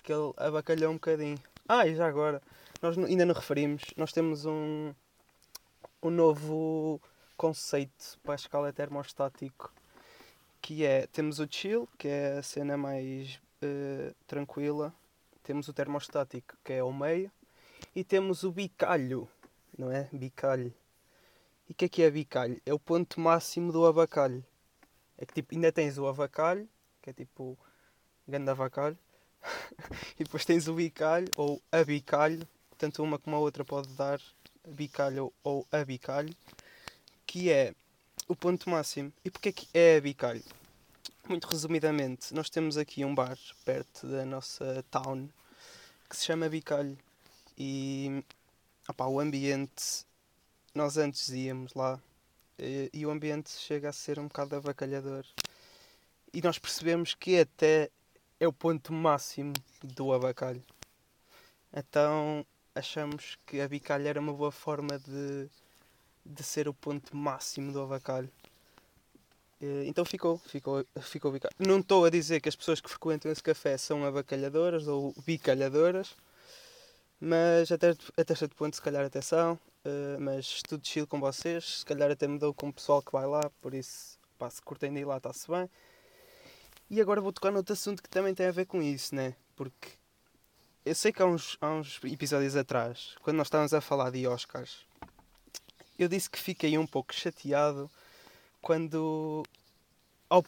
porque 0.00 0.12
ele 0.12 0.32
abacalhou 0.36 0.90
um 0.90 0.94
bocadinho. 0.94 1.38
Ah, 1.72 1.86
e 1.86 1.94
já 1.94 2.08
agora, 2.08 2.42
nós 2.82 2.98
ainda 2.98 3.24
não 3.24 3.32
referimos, 3.32 3.84
nós 3.96 4.12
temos 4.12 4.44
um, 4.44 4.92
um 6.02 6.10
novo 6.10 7.00
conceito 7.36 8.18
para 8.24 8.32
a 8.32 8.34
escala 8.34 8.72
termostático 8.72 9.72
que 10.60 10.84
é, 10.84 11.06
temos 11.06 11.38
o 11.38 11.46
chill, 11.48 11.88
que 11.96 12.08
é 12.08 12.38
a 12.38 12.42
cena 12.42 12.76
mais 12.76 13.40
uh, 13.62 14.12
tranquila, 14.26 14.92
temos 15.44 15.68
o 15.68 15.72
termostático, 15.72 16.56
que 16.64 16.72
é 16.72 16.80
ao 16.80 16.92
meio, 16.92 17.30
e 17.94 18.02
temos 18.02 18.42
o 18.42 18.50
bicalho, 18.50 19.28
não 19.78 19.92
é? 19.92 20.08
Bicalho. 20.12 20.74
E 21.68 21.72
o 21.72 21.74
que 21.76 21.84
é 21.84 21.88
que 21.88 22.02
é 22.02 22.10
bicalho? 22.10 22.60
É 22.66 22.74
o 22.74 22.80
ponto 22.80 23.20
máximo 23.20 23.70
do 23.70 23.86
abacalho. 23.86 24.44
É 25.16 25.24
que 25.24 25.34
tipo, 25.34 25.54
ainda 25.54 25.70
tens 25.70 25.98
o 25.98 26.08
avacalho, 26.08 26.68
que 27.00 27.10
é 27.10 27.12
tipo 27.12 27.56
ganda 28.26 28.50
avacalho, 28.50 28.98
e 30.18 30.24
depois 30.24 30.44
tens 30.44 30.68
o 30.68 30.74
bicalho 30.74 31.28
ou 31.36 31.60
a 31.70 31.82
bicalho, 31.84 32.46
tanto 32.78 33.02
uma 33.02 33.18
como 33.18 33.36
a 33.36 33.38
outra 33.38 33.64
pode 33.64 33.88
dar 33.94 34.20
bicalho 34.66 35.32
ou 35.42 35.66
a 35.70 35.84
bicalho, 35.84 36.34
que 37.26 37.50
é 37.50 37.74
o 38.28 38.36
ponto 38.36 38.70
máximo. 38.70 39.12
E 39.24 39.30
porquê 39.30 39.52
que 39.52 39.68
é 39.74 39.96
a 39.96 40.00
bicalho? 40.00 40.42
Muito 41.28 41.46
resumidamente, 41.46 42.34
nós 42.34 42.50
temos 42.50 42.76
aqui 42.76 43.04
um 43.04 43.14
bar 43.14 43.38
perto 43.64 44.06
da 44.06 44.24
nossa 44.24 44.84
town 44.90 45.28
que 46.08 46.16
se 46.16 46.24
chama 46.24 46.48
Bicalho 46.48 46.98
e 47.56 48.24
o 48.98 49.20
ambiente, 49.20 50.04
nós 50.74 50.96
antes 50.96 51.28
íamos 51.28 51.72
lá 51.74 52.00
e, 52.58 52.90
e 52.92 53.06
o 53.06 53.10
ambiente 53.10 53.50
chega 53.50 53.90
a 53.90 53.92
ser 53.92 54.18
um 54.18 54.26
bocado 54.26 54.56
avacalhador 54.56 55.24
e 56.32 56.42
nós 56.42 56.58
percebemos 56.58 57.14
que 57.14 57.38
até 57.38 57.90
é 58.40 58.48
o 58.48 58.52
ponto 58.52 58.92
máximo 58.92 59.52
do 59.84 60.12
abacalho. 60.12 60.64
Então 61.72 62.44
achamos 62.74 63.38
que 63.46 63.60
a 63.60 63.68
bicalha 63.68 64.08
era 64.08 64.20
uma 64.20 64.32
boa 64.32 64.50
forma 64.50 64.98
de, 64.98 65.48
de 66.24 66.42
ser 66.42 66.66
o 66.66 66.74
ponto 66.74 67.14
máximo 67.14 67.70
do 67.72 67.82
abacalho. 67.82 68.30
Então 69.86 70.06
ficou, 70.06 70.38
ficou, 70.38 70.84
ficou 71.02 71.30
bicalho. 71.30 71.54
Não 71.58 71.80
estou 71.80 72.06
a 72.06 72.10
dizer 72.10 72.40
que 72.40 72.48
as 72.48 72.56
pessoas 72.56 72.80
que 72.80 72.88
frequentam 72.88 73.30
esse 73.30 73.42
café 73.42 73.76
são 73.76 74.06
abacalhadoras 74.06 74.88
ou 74.88 75.14
bicalhadoras, 75.26 76.16
mas 77.20 77.70
até, 77.70 77.94
até 78.16 78.34
certo 78.34 78.56
ponto 78.56 78.74
se 78.74 78.80
calhar 78.80 79.04
até 79.04 79.20
são, 79.20 79.52
uh, 79.84 80.18
mas 80.18 80.62
tudo 80.62 80.86
chill 80.86 81.06
com 81.06 81.20
vocês, 81.20 81.80
se 81.80 81.84
calhar 81.84 82.10
até 82.10 82.26
me 82.26 82.38
dou 82.38 82.54
com 82.54 82.70
o 82.70 82.72
pessoal 82.72 83.02
que 83.02 83.12
vai 83.12 83.26
lá, 83.26 83.50
por 83.60 83.74
isso 83.74 84.18
pá, 84.38 84.48
se 84.48 84.62
curtem 84.62 84.94
de 84.94 85.00
ir 85.00 85.04
lá 85.04 85.18
está-se 85.18 85.46
bem. 85.50 85.68
E 86.90 87.00
agora 87.00 87.20
vou 87.20 87.32
tocar 87.32 87.52
noutro 87.52 87.72
assunto 87.72 88.02
que 88.02 88.08
também 88.08 88.34
tem 88.34 88.46
a 88.46 88.50
ver 88.50 88.66
com 88.66 88.82
isso, 88.82 89.14
né? 89.14 89.36
Porque 89.54 89.90
eu 90.84 90.92
sei 90.92 91.12
que 91.12 91.22
há 91.22 91.26
uns, 91.26 91.56
há 91.60 91.70
uns 91.70 92.00
episódios 92.02 92.56
atrás, 92.56 93.14
quando 93.22 93.36
nós 93.36 93.46
estávamos 93.46 93.72
a 93.72 93.80
falar 93.80 94.10
de 94.10 94.26
Oscars, 94.26 94.84
eu 95.96 96.08
disse 96.08 96.28
que 96.28 96.38
fiquei 96.38 96.76
um 96.76 96.86
pouco 96.86 97.14
chateado 97.14 97.88
quando. 98.60 99.44
Ao, 100.28 100.42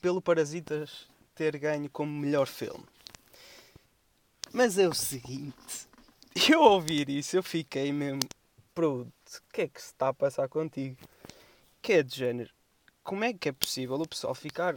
pelo 0.00 0.22
Parasitas 0.22 1.08
ter 1.34 1.58
ganho 1.58 1.90
como 1.90 2.10
melhor 2.10 2.46
filme. 2.46 2.84
Mas 4.50 4.78
é 4.78 4.88
o 4.88 4.94
seguinte, 4.94 5.88
eu 6.50 6.60
ouvir 6.60 7.10
isso, 7.10 7.36
eu 7.36 7.42
fiquei 7.42 7.92
mesmo. 7.92 8.20
Pronto, 8.74 9.10
o 9.10 9.52
que 9.52 9.62
é 9.62 9.68
que 9.68 9.80
se 9.80 9.88
está 9.88 10.08
a 10.08 10.14
passar 10.14 10.48
contigo? 10.48 10.96
Que 11.82 11.94
é 11.94 12.02
de 12.02 12.16
género. 12.16 12.50
Como 13.02 13.24
é 13.24 13.32
que 13.34 13.50
é 13.50 13.52
possível 13.52 13.96
o 13.96 14.08
pessoal 14.08 14.34
ficar 14.34 14.74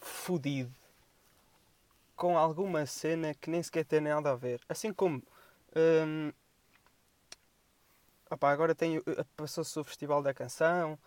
fodido 0.00 0.74
com 2.20 2.36
alguma 2.36 2.84
cena 2.84 3.32
que 3.34 3.48
nem 3.48 3.62
sequer 3.62 3.82
tem 3.82 3.98
nada 3.98 4.32
a 4.32 4.36
ver. 4.36 4.60
Assim 4.68 4.92
como. 4.92 5.22
Hum, 5.74 6.30
opa, 8.30 8.50
agora 8.50 8.74
tenho. 8.74 9.02
Eh, 9.06 9.24
passou-se 9.34 9.78
o 9.78 9.84
Festival 9.84 10.22
da 10.22 10.34
Canção, 10.34 10.98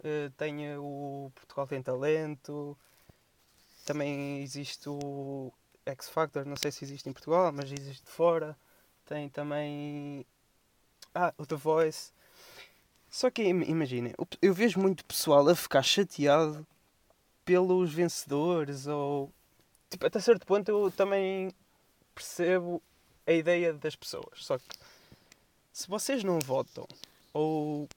uh, 0.00 0.30
tenho 0.36 0.82
o 0.82 1.30
Portugal 1.32 1.66
Tem 1.68 1.80
Talento, 1.80 2.76
também 3.84 4.42
existe 4.42 4.88
o 4.88 5.52
X 5.86 6.08
Factor, 6.08 6.44
não 6.44 6.56
sei 6.56 6.72
se 6.72 6.84
existe 6.84 7.08
em 7.08 7.12
Portugal, 7.12 7.52
mas 7.52 7.70
existe 7.70 8.10
fora. 8.10 8.56
Tem 9.06 9.28
também. 9.28 10.26
Ah, 11.14 11.32
o 11.38 11.46
The 11.46 11.54
Voice. 11.56 12.12
Só 13.08 13.30
que 13.30 13.42
imaginem, 13.42 14.12
eu 14.42 14.52
vejo 14.52 14.80
muito 14.80 15.04
pessoal 15.04 15.48
a 15.48 15.54
ficar 15.54 15.82
chateado 15.82 16.66
pelos 17.48 17.94
vencedores 17.94 18.86
ou 18.86 19.32
tipo, 19.88 20.04
até 20.04 20.20
certo 20.20 20.44
ponto 20.44 20.68
eu 20.68 20.90
também 20.90 21.50
percebo 22.14 22.82
a 23.26 23.32
ideia 23.32 23.72
das 23.72 23.96
pessoas. 23.96 24.44
Só 24.44 24.58
que 24.58 24.64
se 25.72 25.88
vocês 25.88 26.22
não 26.22 26.38
votam 26.40 26.86
ou 27.32 27.88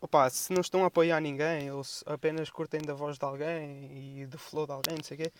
opa, 0.00 0.30
se 0.30 0.52
não 0.52 0.60
estão 0.60 0.84
a 0.84 0.86
apoiar 0.86 1.20
ninguém 1.20 1.68
ou 1.72 1.82
se 1.82 2.04
apenas 2.06 2.48
curtem 2.48 2.80
da 2.80 2.94
voz 2.94 3.18
de 3.18 3.24
alguém 3.24 4.20
e 4.20 4.26
do 4.26 4.38
flow 4.38 4.66
de 4.66 4.72
alguém, 4.72 4.94
não 4.96 5.02
sei 5.02 5.16
o 5.16 5.20
quê, 5.22 5.32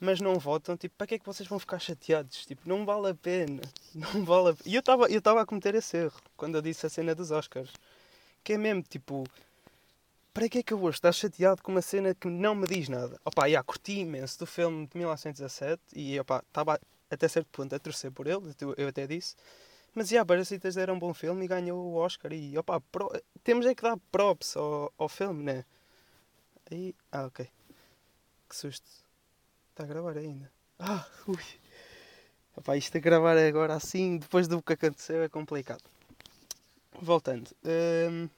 mas 0.00 0.22
não 0.22 0.38
votam, 0.38 0.74
tipo, 0.74 0.94
para 0.96 1.06
que 1.06 1.16
é 1.16 1.18
que 1.18 1.26
vocês 1.26 1.46
vão 1.46 1.58
ficar 1.58 1.78
chateados? 1.78 2.46
Tipo, 2.46 2.66
não 2.66 2.86
vale 2.86 3.10
a 3.10 3.14
pena. 3.14 3.60
Não 3.94 4.24
vale 4.24 4.50
a... 4.50 4.56
E 4.64 4.74
eu 4.74 4.80
estava 4.80 5.06
eu 5.10 5.38
a 5.38 5.46
cometer 5.46 5.74
esse 5.74 5.98
erro 5.98 6.18
quando 6.34 6.54
eu 6.54 6.62
disse 6.62 6.86
a 6.86 6.88
cena 6.88 7.14
dos 7.14 7.30
Oscars. 7.30 7.70
Que 8.42 8.54
é 8.54 8.58
mesmo, 8.58 8.82
tipo, 8.82 9.24
para 10.32 10.48
que 10.48 10.58
é 10.58 10.62
que 10.62 10.72
eu 10.72 10.78
vou 10.78 10.90
estar 10.90 11.12
chateado 11.12 11.62
com 11.62 11.72
uma 11.72 11.82
cena 11.82 12.14
que 12.14 12.28
não 12.28 12.54
me 12.54 12.66
diz 12.66 12.88
nada? 12.88 13.20
Opa, 13.24 13.48
já, 13.48 13.62
curti 13.62 14.00
imenso 14.00 14.38
do 14.38 14.46
filme 14.46 14.86
de 14.86 14.96
1917 14.96 15.82
e, 15.94 16.18
opa, 16.18 16.42
estava 16.46 16.80
até 17.10 17.28
certo 17.28 17.48
ponto 17.50 17.74
a 17.74 17.78
torcer 17.78 18.10
por 18.10 18.26
ele, 18.26 18.54
eu 18.76 18.88
até 18.88 19.06
disse. 19.06 19.36
Mas, 19.94 20.08
já, 20.08 20.24
Parasitas 20.24 20.76
era 20.76 20.92
um 20.92 20.98
bom 20.98 21.12
filme 21.12 21.44
e 21.44 21.48
ganhou 21.48 21.78
o 21.78 21.96
Oscar 21.96 22.32
e, 22.32 22.56
opa, 22.56 22.80
pro... 22.80 23.12
temos 23.44 23.66
é 23.66 23.74
que 23.74 23.82
dar 23.82 23.98
props 24.10 24.56
ao, 24.56 24.92
ao 24.96 25.08
filme, 25.08 25.42
né? 25.42 25.64
Aí, 26.70 26.94
ah, 27.10 27.26
ok. 27.26 27.46
Que 28.48 28.56
susto. 28.56 28.88
Está 29.70 29.84
a 29.84 29.86
gravar 29.86 30.16
ainda. 30.16 30.50
Ah, 30.78 31.06
ui. 31.28 31.36
Epá, 32.56 32.76
isto 32.76 32.96
a 32.96 33.00
gravar 33.00 33.36
agora 33.36 33.74
assim, 33.74 34.18
depois 34.18 34.48
do 34.48 34.62
que 34.62 34.72
aconteceu, 34.72 35.22
é 35.22 35.28
complicado. 35.28 35.82
Voltando. 37.00 37.50
Um, 37.64 38.28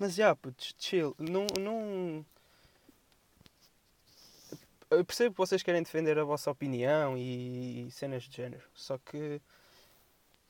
mas 0.00 0.14
já, 0.14 0.34
putz, 0.34 0.74
chill. 0.78 1.14
Não, 1.18 1.46
não. 1.60 2.24
Eu 4.90 5.04
percebo 5.04 5.34
que 5.34 5.38
vocês 5.38 5.62
querem 5.62 5.82
defender 5.82 6.18
a 6.18 6.24
vossa 6.24 6.50
opinião 6.50 7.18
e 7.18 7.86
cenas 7.92 8.22
de 8.24 8.34
género. 8.34 8.64
Só 8.74 8.96
que. 8.96 9.42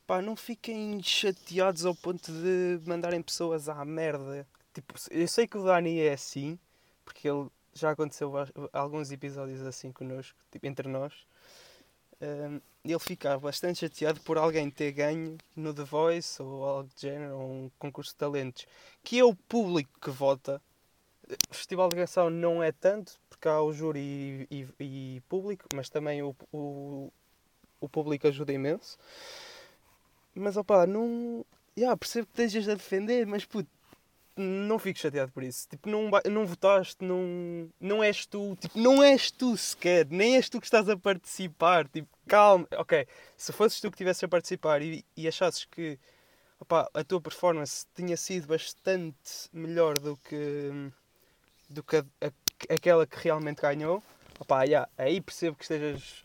Pá, 0.07 0.21
não 0.21 0.37
fiquem 0.37 1.03
chateados 1.03 1.85
ao 1.85 1.93
ponto 1.93 2.31
de 2.31 2.79
mandarem 2.87 3.21
pessoas 3.21 3.67
à 3.67 3.83
merda. 3.83 4.47
Tipo, 4.73 4.93
eu 5.11 5.27
sei 5.27 5.45
que 5.45 5.57
o 5.57 5.63
Dani 5.65 5.99
é 5.99 6.13
assim, 6.13 6.57
porque 7.03 7.27
ele 7.29 7.49
já 7.73 7.91
aconteceu 7.91 8.33
alguns 8.71 9.11
episódios 9.11 9.61
assim 9.63 9.91
connosco, 9.91 10.37
tipo, 10.49 10.65
entre 10.65 10.87
nós. 10.87 11.13
Um, 12.21 12.61
ele 12.83 12.99
fica 12.99 13.37
bastante 13.37 13.79
chateado 13.79 14.19
por 14.21 14.37
alguém 14.37 14.69
ter 14.69 14.91
ganho 14.91 15.37
no 15.55 15.73
The 15.73 15.83
Voice 15.83 16.41
ou 16.41 16.65
algo 16.65 16.89
de 16.95 17.01
género, 17.01 17.37
ou 17.37 17.51
um 17.51 17.71
concurso 17.77 18.11
de 18.11 18.17
talentos, 18.17 18.65
que 19.03 19.19
é 19.19 19.23
o 19.23 19.35
público 19.35 19.91
que 19.99 20.09
vota. 20.09 20.61
Festival 21.51 21.89
de 21.89 21.95
Canção 21.95 22.29
não 22.29 22.61
é 22.61 22.71
tanto, 22.71 23.19
porque 23.29 23.47
há 23.47 23.61
o 23.61 23.71
júri 23.71 24.47
e, 24.49 24.67
e, 24.79 25.15
e 25.17 25.21
público, 25.29 25.65
mas 25.73 25.89
também 25.89 26.21
o, 26.21 26.35
o, 26.51 27.11
o 27.79 27.87
público 27.87 28.27
ajuda 28.27 28.51
imenso. 28.51 28.97
Mas 30.33 30.57
opá, 30.57 30.87
não. 30.87 31.45
Yeah, 31.77 31.95
percebo 31.95 32.27
que 32.27 32.41
estejas 32.41 32.67
a 32.67 32.75
defender, 32.75 33.25
mas 33.25 33.45
puto, 33.45 33.69
não 34.35 34.79
fico 34.79 34.99
chateado 34.99 35.31
por 35.31 35.43
isso. 35.43 35.67
Tipo, 35.67 35.89
não, 35.89 36.09
não 36.29 36.45
votaste, 36.45 37.03
não, 37.03 37.69
não 37.79 38.03
és 38.03 38.25
tu, 38.25 38.55
tipo, 38.59 38.79
não 38.79 39.03
és 39.03 39.31
tu 39.31 39.57
sequer, 39.57 40.07
nem 40.09 40.35
és 40.35 40.49
tu 40.49 40.59
que 40.59 40.67
estás 40.67 40.87
a 40.89 40.97
participar. 40.97 41.87
Tipo, 41.87 42.07
calma, 42.27 42.67
ok. 42.77 43.07
Se 43.35 43.51
fosses 43.51 43.79
tu 43.79 43.89
que 43.89 43.95
estivesse 43.95 44.25
a 44.25 44.27
participar 44.27 44.81
e, 44.81 45.05
e 45.15 45.27
achasses 45.27 45.65
que 45.65 45.99
opa, 46.61 46.89
a 46.93 47.03
tua 47.03 47.19
performance 47.19 47.85
tinha 47.95 48.15
sido 48.15 48.47
bastante 48.47 49.49
melhor 49.51 49.97
do 49.97 50.15
que, 50.17 50.91
do 51.69 51.83
que 51.83 51.97
a, 51.97 52.05
a, 52.21 52.31
aquela 52.73 53.07
que 53.07 53.17
realmente 53.17 53.61
ganhou, 53.61 54.03
opa, 54.39 54.63
yeah, 54.63 54.89
aí 54.97 55.19
percebo 55.19 55.57
que 55.57 55.63
estejas 55.63 56.23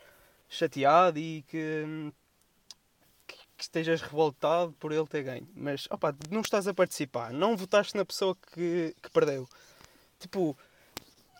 chateado 0.48 1.18
e 1.18 1.42
que 1.48 2.12
que 3.56 3.62
estejas 3.62 4.02
revoltado 4.02 4.72
por 4.74 4.92
ele 4.92 5.06
ter 5.06 5.22
ganho. 5.22 5.48
Mas, 5.54 5.86
opa, 5.90 6.14
não 6.30 6.42
estás 6.42 6.68
a 6.68 6.74
participar. 6.74 7.32
Não 7.32 7.56
votaste 7.56 7.96
na 7.96 8.04
pessoa 8.04 8.36
que, 8.36 8.94
que 9.02 9.10
perdeu. 9.10 9.48
Tipo, 10.18 10.56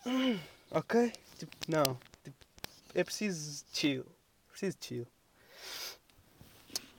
hum, 0.07 0.39
ok? 0.71 1.13
Tipo, 1.39 1.57
não. 1.69 1.99
Tipo, 2.25 2.37
é 2.95 3.05
preciso 3.05 3.65
chill. 3.73 4.07
Preciso 4.51 4.77
chill. 4.81 5.07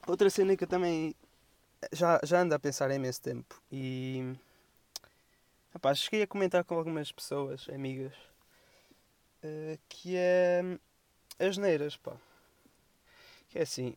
Outra 0.07 0.29
cena 0.29 0.55
que 0.55 0.63
eu 0.63 0.67
também 0.67 1.15
já, 1.91 2.19
já 2.23 2.41
ando 2.41 2.55
a 2.55 2.59
pensar 2.59 2.89
há 2.89 2.95
imenso 2.95 3.21
tempo 3.21 3.61
e. 3.71 4.35
Rapaz, 5.73 5.99
cheguei 5.99 6.23
a 6.23 6.27
comentar 6.27 6.63
com 6.63 6.75
algumas 6.75 7.11
pessoas, 7.11 7.67
amigas, 7.69 8.13
uh, 9.43 9.77
que 9.87 10.15
é 10.15 10.61
as 11.39 11.57
neiras, 11.57 11.97
pá. 11.97 12.15
Que 13.49 13.59
é 13.59 13.61
assim, 13.61 13.95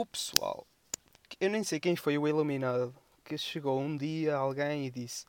o 0.00 0.06
pessoal, 0.06 0.66
eu 1.38 1.50
nem 1.50 1.62
sei 1.62 1.78
quem 1.78 1.94
foi 1.94 2.16
o 2.16 2.26
iluminado, 2.26 2.94
que 3.22 3.36
chegou 3.36 3.78
um 3.78 3.94
dia 3.96 4.34
alguém 4.34 4.86
e 4.86 4.90
disse: 4.90 5.26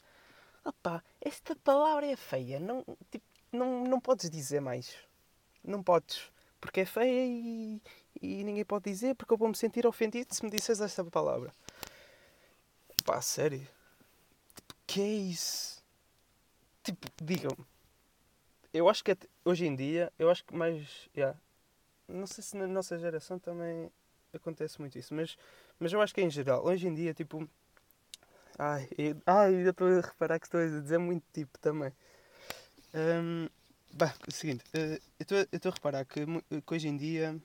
Opá, 0.64 1.04
esta 1.20 1.56
palavra 1.58 2.06
é 2.06 2.16
feia, 2.16 2.58
não, 2.58 2.86
tipo, 3.12 3.26
não, 3.52 3.84
não 3.84 4.00
podes 4.00 4.30
dizer 4.30 4.62
mais. 4.62 4.96
Não 5.62 5.84
podes, 5.84 6.32
porque 6.62 6.82
é 6.82 6.86
feia 6.86 7.26
e, 7.26 7.82
e 8.22 8.44
ninguém 8.46 8.64
pode 8.64 8.90
dizer, 8.90 9.14
porque 9.16 9.34
eu 9.34 9.38
vou 9.38 9.50
me 9.50 9.56
sentir 9.56 9.86
ofendido 9.86 10.34
se 10.34 10.44
me 10.44 10.50
disseres 10.50 10.80
esta 10.80 11.04
palavra. 11.04 11.52
Pá, 13.04 13.22
sério? 13.22 13.68
Tipo, 14.56 14.76
que 14.88 15.02
é 15.02 15.08
isso? 15.08 15.84
Tipo, 16.82 17.08
digam-me. 17.22 17.66
Eu 18.74 18.88
acho 18.88 19.04
que 19.04 19.18
hoje 19.44 19.66
em 19.66 19.76
dia, 19.76 20.14
eu 20.18 20.30
acho 20.30 20.46
que 20.46 20.56
mais. 20.56 21.10
Yeah, 21.16 21.38
não 22.08 22.26
sei 22.26 22.42
se 22.42 22.56
na 22.56 22.68
nossa 22.68 22.98
geração 22.98 23.38
também 23.38 23.92
acontece 24.38 24.80
muito 24.80 24.98
isso, 24.98 25.14
mas, 25.14 25.38
mas 25.80 25.92
eu 25.94 26.02
acho 26.02 26.14
que 26.14 26.22
é 26.22 26.24
em 26.24 26.30
geral, 26.30 26.66
hoje 26.66 26.88
em 26.88 26.94
dia, 26.94 27.14
tipo. 27.14 27.48
Ai, 28.58 28.88
eu, 28.98 29.22
ai, 29.26 29.56
eu 29.56 29.72
estou 29.72 29.88
a 29.88 30.02
reparar 30.02 30.40
que 30.40 30.46
estou 30.46 30.60
a 30.60 30.66
dizer 30.66 30.98
muito 30.98 31.24
tipo 31.34 31.58
também. 31.60 31.92
Um, 32.94 33.48
bah, 33.94 34.14
o 34.28 34.32
seguinte, 34.32 34.64
uh, 34.76 35.02
eu 35.20 35.48
estou 35.52 35.72
a 35.72 35.74
reparar 35.74 36.06
que, 36.06 36.26
que, 36.26 36.74
hoje 36.74 36.88
em 36.88 36.98
dia 36.98 37.42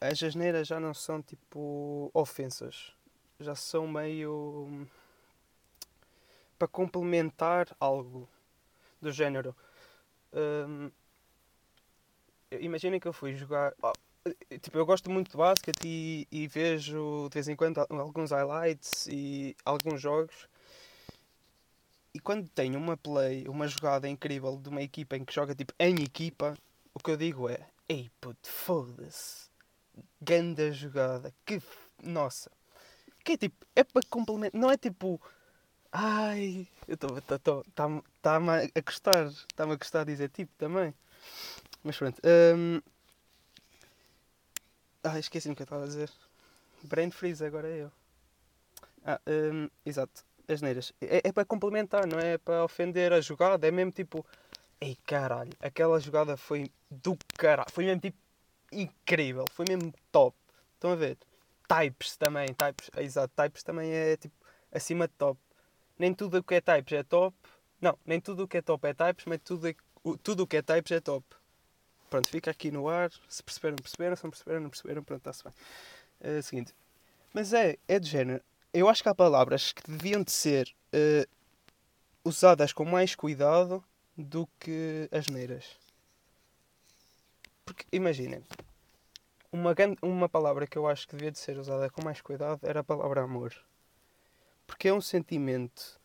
as 0.00 0.22
asneiras 0.22 0.66
já 0.66 0.80
não 0.80 0.92
são 0.92 1.22
tipo 1.22 2.10
ofensas, 2.12 2.92
já 3.38 3.54
são 3.54 3.86
meio 3.86 4.88
para 6.58 6.66
complementar 6.66 7.68
algo 7.78 8.28
do 9.00 9.12
género. 9.12 9.54
Um, 10.32 10.90
imaginem 12.52 13.00
que 13.00 13.08
eu 13.08 13.12
fui 13.12 13.34
jogar. 13.34 13.74
Oh, 13.82 13.92
tipo, 14.60 14.78
eu 14.78 14.86
gosto 14.86 15.10
muito 15.10 15.30
de 15.30 15.36
basquete 15.36 15.84
e, 15.84 16.28
e, 16.30 16.46
vejo 16.46 17.28
de 17.28 17.34
vez 17.34 17.48
em 17.48 17.56
quando 17.56 17.78
alguns 17.78 18.30
highlights 18.30 19.06
e 19.08 19.56
alguns 19.64 20.00
jogos. 20.00 20.48
E 22.14 22.20
quando 22.20 22.48
tenho 22.48 22.78
uma 22.78 22.96
play, 22.96 23.48
uma 23.48 23.66
jogada 23.66 24.08
incrível 24.08 24.56
de 24.56 24.68
uma 24.68 24.82
equipa 24.82 25.16
em 25.16 25.24
que 25.24 25.34
joga 25.34 25.54
tipo 25.54 25.72
em 25.78 26.02
equipa, 26.02 26.54
o 26.94 26.98
que 26.98 27.10
eu 27.10 27.16
digo 27.16 27.48
é: 27.48 27.66
Ei 27.88 28.10
puto, 28.20 28.48
foda-se, 28.48 29.48
ganda 30.20 30.70
jogada, 30.72 31.32
que 31.44 31.60
nossa, 32.02 32.50
que 33.24 33.32
é 33.32 33.36
tipo, 33.36 33.66
é 33.74 33.82
para 33.82 34.02
complementar, 34.08 34.60
não 34.60 34.70
é 34.70 34.76
tipo, 34.76 35.20
ai, 35.90 36.68
eu 36.86 36.94
estou, 36.94 37.18
está-me 37.66 38.02
tá 38.20 38.36
a 38.36 38.80
gostar, 38.80 39.26
está-me 39.26 39.72
a 39.72 39.76
gostar 39.76 40.04
de 40.04 40.12
dizer 40.12 40.28
tipo 40.28 40.52
também, 40.58 40.94
mas 41.82 41.96
pronto. 41.96 42.20
Um, 42.24 42.80
ah, 45.02 45.18
esqueci-me 45.18 45.52
o 45.52 45.56
que 45.56 45.62
eu 45.62 45.64
estava 45.64 45.84
a 45.84 45.86
dizer. 45.86 46.10
Brain 46.84 47.10
freeze, 47.10 47.44
agora 47.44 47.68
é 47.68 47.82
eu. 47.82 47.92
Ah, 49.04 49.20
um, 49.26 49.68
exato. 49.84 50.24
As 50.48 50.62
neiras. 50.62 50.92
É, 51.00 51.28
é 51.28 51.32
para 51.32 51.44
complementar, 51.44 52.06
não 52.06 52.18
é 52.18 52.38
para 52.38 52.64
ofender 52.64 53.12
a 53.12 53.20
jogada. 53.20 53.66
É 53.66 53.70
mesmo 53.70 53.92
tipo. 53.92 54.24
Ei 54.80 54.96
caralho, 55.06 55.52
aquela 55.60 56.00
jogada 56.00 56.36
foi 56.36 56.70
do 56.90 57.16
caralho. 57.36 57.70
Foi 57.70 57.84
mesmo 57.84 58.00
tipo 58.00 58.18
incrível. 58.72 59.44
Foi 59.52 59.64
mesmo 59.68 59.92
top. 60.10 60.36
Estão 60.74 60.92
a 60.92 60.96
ver? 60.96 61.16
Types 61.68 62.16
também. 62.16 62.48
Types, 62.54 62.90
exato. 62.96 63.32
Types 63.36 63.62
também 63.62 63.92
é 63.92 64.16
tipo 64.16 64.34
acima 64.72 65.06
de 65.06 65.14
top. 65.14 65.38
Nem 65.98 66.12
tudo 66.14 66.38
o 66.38 66.42
que 66.42 66.54
é 66.54 66.60
types 66.60 66.92
é 66.92 67.02
top. 67.02 67.36
Não, 67.80 67.98
nem 68.06 68.20
tudo 68.20 68.44
o 68.44 68.48
que 68.48 68.58
é 68.58 68.62
top 68.62 68.86
é 68.86 68.94
types, 68.94 69.24
mas 69.26 69.40
tudo, 69.44 69.74
tudo 70.22 70.44
o 70.44 70.46
que 70.46 70.56
é 70.56 70.62
types 70.62 70.92
é 70.92 71.00
top. 71.00 71.24
Pronto, 72.12 72.28
fica 72.28 72.50
aqui 72.50 72.70
no 72.70 72.90
ar. 72.90 73.10
Se 73.26 73.42
perceberam, 73.42 73.76
perceberam. 73.76 74.14
Se 74.14 74.24
não 74.24 74.30
perceberam, 74.30 74.60
não 74.60 74.68
perceberam. 74.68 75.02
Pronto, 75.02 75.20
está-se 75.20 75.42
bem. 75.42 75.52
Uh, 76.20 76.42
seguinte. 76.42 76.74
Mas 77.32 77.54
é, 77.54 77.78
é 77.88 77.98
de 77.98 78.06
género. 78.06 78.44
Eu 78.70 78.86
acho 78.86 79.02
que 79.02 79.08
há 79.08 79.14
palavras 79.14 79.72
que 79.72 79.90
deviam 79.90 80.22
de 80.22 80.30
ser 80.30 80.68
uh, 80.92 81.26
usadas 82.22 82.70
com 82.70 82.84
mais 82.84 83.14
cuidado 83.14 83.82
do 84.14 84.46
que 84.60 85.08
as 85.10 85.26
neiras. 85.28 85.64
Porque, 87.64 87.86
imaginem. 87.90 88.44
Uma, 89.50 89.74
uma 90.02 90.28
palavra 90.28 90.66
que 90.66 90.76
eu 90.76 90.86
acho 90.86 91.08
que 91.08 91.16
devia 91.16 91.32
de 91.32 91.38
ser 91.38 91.56
usada 91.56 91.88
com 91.88 92.04
mais 92.04 92.20
cuidado 92.20 92.60
era 92.62 92.80
a 92.80 92.84
palavra 92.84 93.22
amor. 93.22 93.54
Porque 94.66 94.88
é 94.88 94.92
um 94.92 95.00
sentimento 95.00 95.98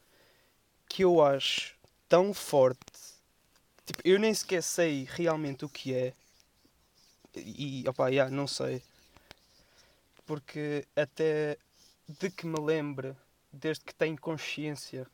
que 0.88 1.04
eu 1.04 1.22
acho 1.22 1.76
tão 2.08 2.34
forte 2.34 2.97
Tipo, 3.88 4.02
eu 4.04 4.19
nem 4.19 4.34
sequer 4.34 4.62
sei 4.62 5.08
realmente 5.10 5.63
o 5.63 5.69
que 5.69 5.93
é. 5.93 6.13
E, 7.34 7.88
opá, 7.88 8.10
yeah, 8.10 8.30
não 8.30 8.45
sei. 8.45 8.84
Porque 10.26 10.86
até 10.93 11.58
de 12.06 12.30
que 12.30 12.45
me 12.45 12.60
lembre, 12.60 13.15
desde 13.50 13.86
que 13.86 13.95
tenho 13.95 14.19
consciência, 14.19 15.08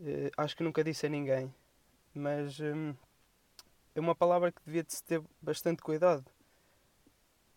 eh, 0.00 0.30
acho 0.36 0.56
que 0.56 0.62
nunca 0.62 0.84
disse 0.84 1.06
a 1.06 1.08
ninguém. 1.08 1.52
Mas 2.14 2.60
hum, 2.60 2.94
é 3.96 4.00
uma 4.00 4.14
palavra 4.14 4.52
que 4.52 4.62
devia 4.64 4.84
de 4.84 4.92
se 4.92 5.02
ter 5.02 5.20
bastante 5.40 5.82
cuidado. 5.82 6.24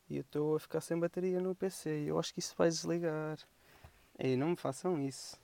E 0.10 0.18
eu 0.18 0.22
estou 0.22 0.56
a 0.56 0.60
ficar 0.60 0.82
sem 0.82 1.00
bateria 1.00 1.40
no 1.40 1.54
PC. 1.54 2.06
Eu 2.08 2.18
acho 2.18 2.34
que 2.34 2.40
isso 2.40 2.56
vai 2.58 2.70
desligar. 2.70 3.38
Ei, 4.18 4.36
não 4.36 4.50
me 4.50 4.56
façam 4.56 5.00
isso. 5.00 5.40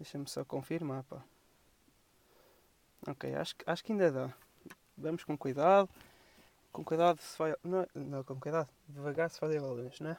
Deixa-me 0.00 0.28
só 0.28 0.44
confirmar, 0.44 1.04
pá. 1.04 1.22
Ok, 3.08 3.34
acho, 3.34 3.54
acho 3.66 3.84
que 3.84 3.92
ainda 3.92 4.10
dá. 4.12 4.34
Vamos 4.96 5.24
com 5.24 5.36
cuidado. 5.38 5.88
Com 6.72 6.84
cuidado 6.84 7.20
se 7.22 7.38
vai. 7.38 7.54
Não, 7.64 7.86
não 7.94 8.24
com 8.24 8.40
cuidado. 8.40 8.68
Devagar 8.88 9.30
se 9.30 9.38
fazem 9.40 9.60
balões, 9.60 10.00
não 10.00 10.10
é? 10.12 10.18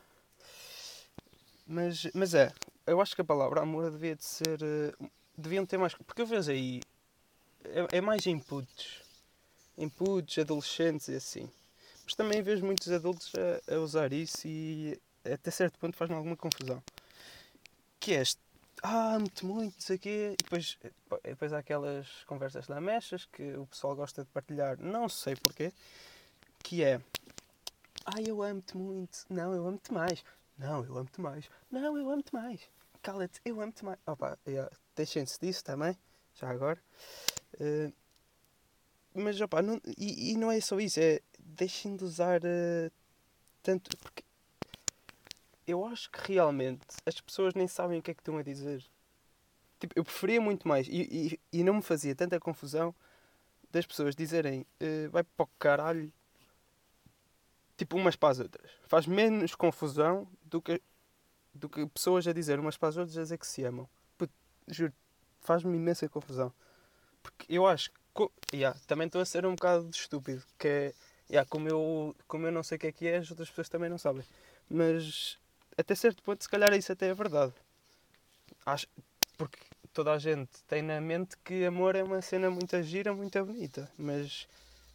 Mas, 1.65 2.07
mas 2.13 2.33
é. 2.33 2.51
Eu 2.85 3.01
acho 3.01 3.15
que 3.15 3.21
a 3.21 3.25
palavra 3.25 3.61
amor 3.61 3.91
devia 3.91 4.15
de 4.15 4.23
ser. 4.23 4.59
eh, 4.63 4.93
Deviam 5.37 5.65
ter 5.65 5.77
mais. 5.77 5.93
Porque 5.93 6.21
eu 6.21 6.25
vejo 6.25 6.51
aí. 6.51 6.81
É, 7.65 7.97
é 7.99 8.01
mais 8.01 8.25
inputs. 8.27 9.01
Inputs, 9.77 10.39
adolescentes 10.39 11.09
e 11.09 11.15
assim. 11.15 11.49
Mas 12.05 12.15
também 12.15 12.41
vejo 12.43 12.65
muitos 12.65 12.91
adultos 12.91 13.31
a, 13.69 13.75
a 13.75 13.79
usar 13.79 14.13
isso 14.13 14.47
e 14.47 14.99
até 15.25 15.51
certo 15.51 15.79
ponto 15.79 15.97
faz-me 15.97 16.15
alguma 16.17 16.37
confusão. 16.37 16.83
Que 17.99 18.13
é 18.13 18.21
este. 18.21 18.41
Ah, 18.83 19.15
amo-te 19.15 19.45
muito, 19.45 19.73
não 19.73 19.81
sei 19.81 19.95
o 19.95 19.99
quê. 19.99 20.33
E 20.33 20.43
depois, 20.43 20.77
e 21.23 21.29
depois 21.29 21.53
há 21.53 21.59
aquelas 21.59 22.07
conversas 22.25 22.67
lamechas 22.67 23.25
que 23.25 23.53
o 23.57 23.65
pessoal 23.65 23.95
gosta 23.95 24.23
de 24.23 24.29
partilhar, 24.29 24.79
não 24.79 25.09
sei 25.09 25.35
porquê. 25.35 25.73
Que 26.63 26.83
é. 26.83 27.01
Ah, 28.05 28.21
eu 28.21 28.41
amo-te 28.41 28.77
muito. 28.77 29.25
Não, 29.29 29.53
eu 29.53 29.67
amo-te 29.67 29.91
mais. 29.91 30.23
Não, 30.57 30.83
eu 30.83 30.97
amo-te 30.97 31.21
mais. 31.21 31.49
Não, 31.71 31.97
eu 31.97 32.09
amo-te 32.09 32.33
mais. 32.33 32.61
Cala-te, 33.01 33.41
eu 33.45 33.59
amo-te 33.61 33.85
mais. 33.85 33.99
Opa, 34.05 34.37
deixem-se 34.95 35.39
disso 35.39 35.63
também, 35.63 35.97
já 36.35 36.49
agora. 36.49 36.81
Eh, 37.59 37.91
mas, 39.13 39.39
opa, 39.41 39.61
não, 39.61 39.81
e, 39.97 40.31
e 40.31 40.37
não 40.37 40.51
é 40.51 40.59
só 40.61 40.79
isso, 40.79 40.99
é 40.99 41.21
deixem 41.39 41.95
de 41.95 42.03
usar 42.03 42.41
eh, 42.43 42.91
tanto. 43.63 43.95
Porque 43.97 44.23
eu 45.67 45.85
acho 45.85 46.09
que 46.09 46.33
realmente 46.33 46.85
as 47.05 47.19
pessoas 47.21 47.53
nem 47.53 47.67
sabem 47.67 47.99
o 47.99 48.01
que 48.01 48.11
é 48.11 48.13
que 48.13 48.21
estão 48.21 48.37
a 48.37 48.43
dizer. 48.43 48.83
Tipo, 49.79 49.93
eu 49.95 50.03
preferia 50.03 50.41
muito 50.41 50.67
mais 50.67 50.87
e, 50.87 51.39
e, 51.51 51.59
e 51.59 51.63
não 51.63 51.75
me 51.75 51.81
fazia 51.81 52.15
tanta 52.15 52.39
confusão 52.39 52.95
das 53.71 53.85
pessoas 53.85 54.15
dizerem 54.15 54.65
eh, 54.79 55.07
vai 55.09 55.23
para 55.23 55.43
o 55.43 55.49
caralho 55.59 56.11
tipo 57.77 57.95
umas 57.95 58.15
para 58.15 58.29
as 58.29 58.39
outras. 58.39 58.71
Faz 58.83 59.05
menos 59.05 59.53
confusão 59.53 60.27
do 60.43 60.61
que, 60.61 60.81
do 61.53 61.69
que 61.69 61.85
pessoas 61.87 62.27
a 62.27 62.33
dizer 62.33 62.59
umas 62.59 62.75
para 62.75 62.89
as 62.89 62.97
outras 62.97 63.17
a 63.17 63.21
dizer 63.21 63.37
que 63.37 63.45
se 63.45 63.63
amam. 63.63 63.87
Juro, 64.69 64.91
faz-me 65.39 65.77
imensa 65.77 66.09
confusão. 66.09 66.51
Porque 67.23 67.45
eu 67.47 67.65
acho 67.65 67.89
que. 67.89 67.97
Yeah, 68.53 68.77
também 68.85 69.07
estou 69.07 69.21
a 69.21 69.25
ser 69.25 69.45
um 69.45 69.55
bocado 69.55 69.89
estúpido. 69.89 70.43
Que 70.57 70.67
é. 70.67 70.93
Yeah, 71.29 71.47
como, 71.49 71.69
eu, 71.69 72.15
como 72.27 72.45
eu 72.47 72.51
não 72.51 72.63
sei 72.63 72.75
o 72.77 72.79
que 72.79 72.87
é 72.87 72.91
que 72.91 73.07
é, 73.07 73.17
as 73.17 73.29
outras 73.29 73.49
pessoas 73.49 73.69
também 73.69 73.89
não 73.89 73.97
sabem. 73.97 74.23
Mas 74.69 75.37
até 75.77 75.95
certo 75.95 76.23
ponto, 76.23 76.43
se 76.43 76.49
calhar 76.49 76.73
isso 76.73 76.91
até 76.91 77.07
é 77.09 77.13
verdade. 77.13 77.53
Acho, 78.65 78.87
porque 79.37 79.59
toda 79.93 80.13
a 80.13 80.19
gente 80.19 80.63
tem 80.67 80.81
na 80.81 80.99
mente 81.01 81.35
que 81.43 81.65
amor 81.65 81.95
é 81.95 82.03
uma 82.03 82.21
cena 82.21 82.49
muito 82.51 82.81
gira, 82.83 83.13
muito 83.13 83.43
bonita. 83.45 83.91
Mas 83.97 84.47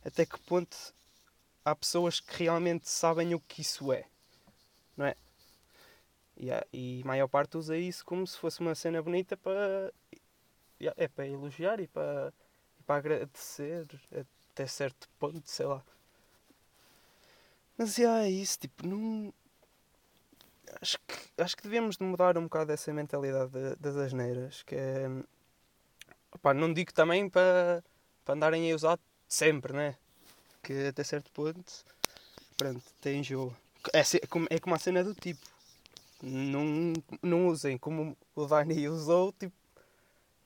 até 0.05 0.27
que 0.27 0.39
ponto 0.41 0.77
há 1.65 1.75
pessoas 1.77 2.21
que 2.21 2.45
realmente 2.45 2.89
sabem 2.91 3.35
o 3.35 3.41
que 3.41 3.63
isso 3.63 3.93
é? 3.93 4.07
Não 4.97 5.07
é? 5.07 5.17
E, 6.37 6.51
há- 6.51 6.67
e 6.73 7.01
a 7.05 7.07
maior 7.07 7.29
parte 7.29 7.57
usa 7.57 7.77
isso 7.77 8.05
como 8.05 8.27
se 8.27 8.39
fosse 8.39 8.61
uma 8.61 8.75
cena 8.75 9.03
bonita 9.03 9.37
para. 9.37 9.93
É 10.97 11.09
para 11.09 11.27
elogiar 11.29 11.81
e 11.81 11.87
para, 11.89 12.33
e 12.79 12.83
para 12.83 12.97
agradecer 12.97 13.87
até 14.53 14.67
certo 14.67 15.09
ponto, 15.19 15.43
sei 15.51 15.67
lá. 15.67 15.83
Mas 17.77 17.97
yeah, 17.99 18.25
é 18.27 18.31
isso, 18.31 18.59
tipo, 18.59 18.87
não. 18.87 19.33
Acho 20.81 20.99
que, 21.07 21.15
acho 21.43 21.57
que 21.57 21.63
devemos 21.63 21.97
de 21.97 22.05
mudar 22.05 22.37
um 22.39 22.45
bocado 22.45 22.73
essa 22.73 22.93
mentalidade 22.93 23.51
da- 23.53 23.75
das 23.75 23.97
asneiras, 23.97 24.63
que 24.63 24.75
é. 24.75 25.07
Opá, 26.33 26.55
não 26.55 26.73
digo 26.73 26.93
também 26.93 27.29
para, 27.29 27.85
andarem 28.27 28.71
a 28.71 28.75
usar 28.75 28.99
sempre, 29.29 29.73
né? 29.73 29.97
Que 30.63 30.89
até 30.89 31.05
certo 31.05 31.31
ponto, 31.33 31.73
pronto, 32.57 32.83
tem 33.01 33.23
jogo. 33.23 33.55
É, 33.93 34.03
como- 34.27 34.47
é 34.51 34.59
como 34.59 34.75
a 34.75 34.79
cena 34.79 35.05
do 35.05 35.15
tipo. 35.15 35.41
Não, 36.23 36.93
não 37.21 37.49
usem 37.49 37.77
como 37.77 38.17
o 38.35 38.47
Dani 38.47 38.87
usou, 38.89 39.33
tipo, 39.33 39.55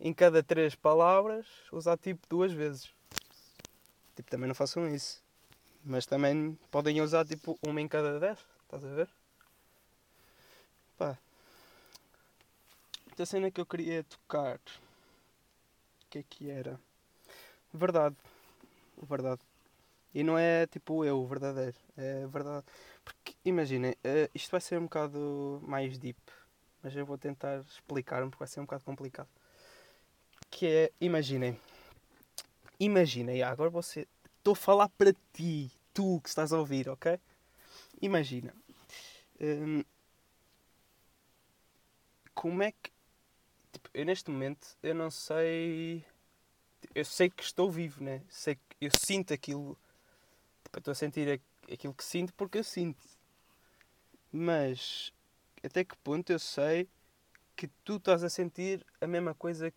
em 0.00 0.12
cada 0.12 0.42
três 0.42 0.74
palavras, 0.74 1.46
usar 1.70 1.96
tipo 1.98 2.26
duas 2.28 2.52
vezes. 2.52 2.90
Tipo, 4.16 4.30
também 4.30 4.48
não 4.48 4.54
façam 4.54 4.88
isso. 4.94 5.22
Mas 5.84 6.06
também 6.06 6.58
podem 6.70 7.00
usar 7.00 7.24
tipo 7.26 7.58
uma 7.64 7.80
em 7.80 7.86
cada 7.86 8.18
dez, 8.18 8.38
estás 8.64 8.84
a 8.84 8.88
ver? 8.88 9.08
Pá. 10.98 11.16
Outra 13.16 13.24
cena 13.24 13.50
que 13.50 13.58
eu 13.58 13.64
queria 13.64 14.04
tocar. 14.04 14.56
O 14.56 16.10
que 16.10 16.18
é 16.18 16.22
que 16.22 16.50
era? 16.50 16.78
Verdade. 17.72 18.14
Verdade. 19.08 19.40
E 20.14 20.22
não 20.22 20.36
é 20.36 20.66
tipo 20.66 21.02
eu, 21.02 21.24
verdadeiro. 21.26 21.78
É 21.96 22.26
verdade. 22.26 22.66
Porque 23.02 23.34
imaginem, 23.42 23.94
eh, 24.04 24.28
isto 24.34 24.50
vai 24.50 24.60
ser 24.60 24.78
um 24.78 24.82
bocado 24.82 25.62
mais 25.66 25.96
deep. 25.96 26.20
Mas 26.82 26.94
eu 26.94 27.06
vou 27.06 27.16
tentar 27.16 27.60
explicar-me 27.60 28.28
porque 28.28 28.40
vai 28.40 28.48
ser 28.48 28.60
um 28.60 28.64
bocado 28.64 28.84
complicado. 28.84 29.30
Que 30.50 30.66
é, 30.66 30.92
imaginem. 31.00 31.58
Imaginem, 32.78 33.42
agora 33.42 33.70
você. 33.70 34.06
Estou 34.36 34.52
a 34.52 34.56
falar 34.56 34.90
para 34.90 35.14
ti, 35.32 35.72
tu 35.94 36.20
que 36.20 36.28
estás 36.28 36.52
a 36.52 36.58
ouvir, 36.58 36.86
ok? 36.90 37.18
Imagina. 38.02 38.54
hum, 39.40 39.82
como 42.34 42.62
é 42.62 42.72
que. 42.72 42.95
Tipo, 43.86 43.98
eu 43.98 44.04
neste 44.04 44.30
momento, 44.30 44.76
eu 44.82 44.94
não 44.94 45.10
sei. 45.10 46.04
Eu 46.94 47.04
sei 47.04 47.30
que 47.30 47.42
estou 47.42 47.70
vivo, 47.70 48.02
né? 48.04 48.22
Sei 48.28 48.56
que 48.56 48.62
eu 48.80 48.90
sinto 48.98 49.34
aquilo. 49.34 49.78
Tipo, 50.64 50.78
eu 50.78 50.80
estou 50.80 50.92
a 50.92 50.96
sentir 50.96 51.30
aqu- 51.30 51.72
aquilo 51.74 51.94
que 51.94 52.04
sinto 52.04 52.34
porque 52.34 52.58
eu 52.58 52.64
sinto. 52.64 53.02
Mas 54.32 55.12
até 55.64 55.84
que 55.84 55.96
ponto 55.98 56.30
eu 56.30 56.38
sei 56.38 56.88
que 57.56 57.68
tu 57.84 57.96
estás 57.96 58.24
a 58.24 58.30
sentir 58.30 58.84
a 59.00 59.06
mesma 59.06 59.34
coisa 59.34 59.70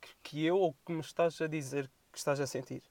que, 0.00 0.10
que 0.22 0.44
eu 0.46 0.58
ou 0.58 0.74
que 0.86 0.92
me 0.92 1.00
estás 1.00 1.40
a 1.42 1.48
dizer 1.48 1.90
que 2.12 2.18
estás 2.18 2.40
a 2.40 2.46
sentir? 2.48 2.82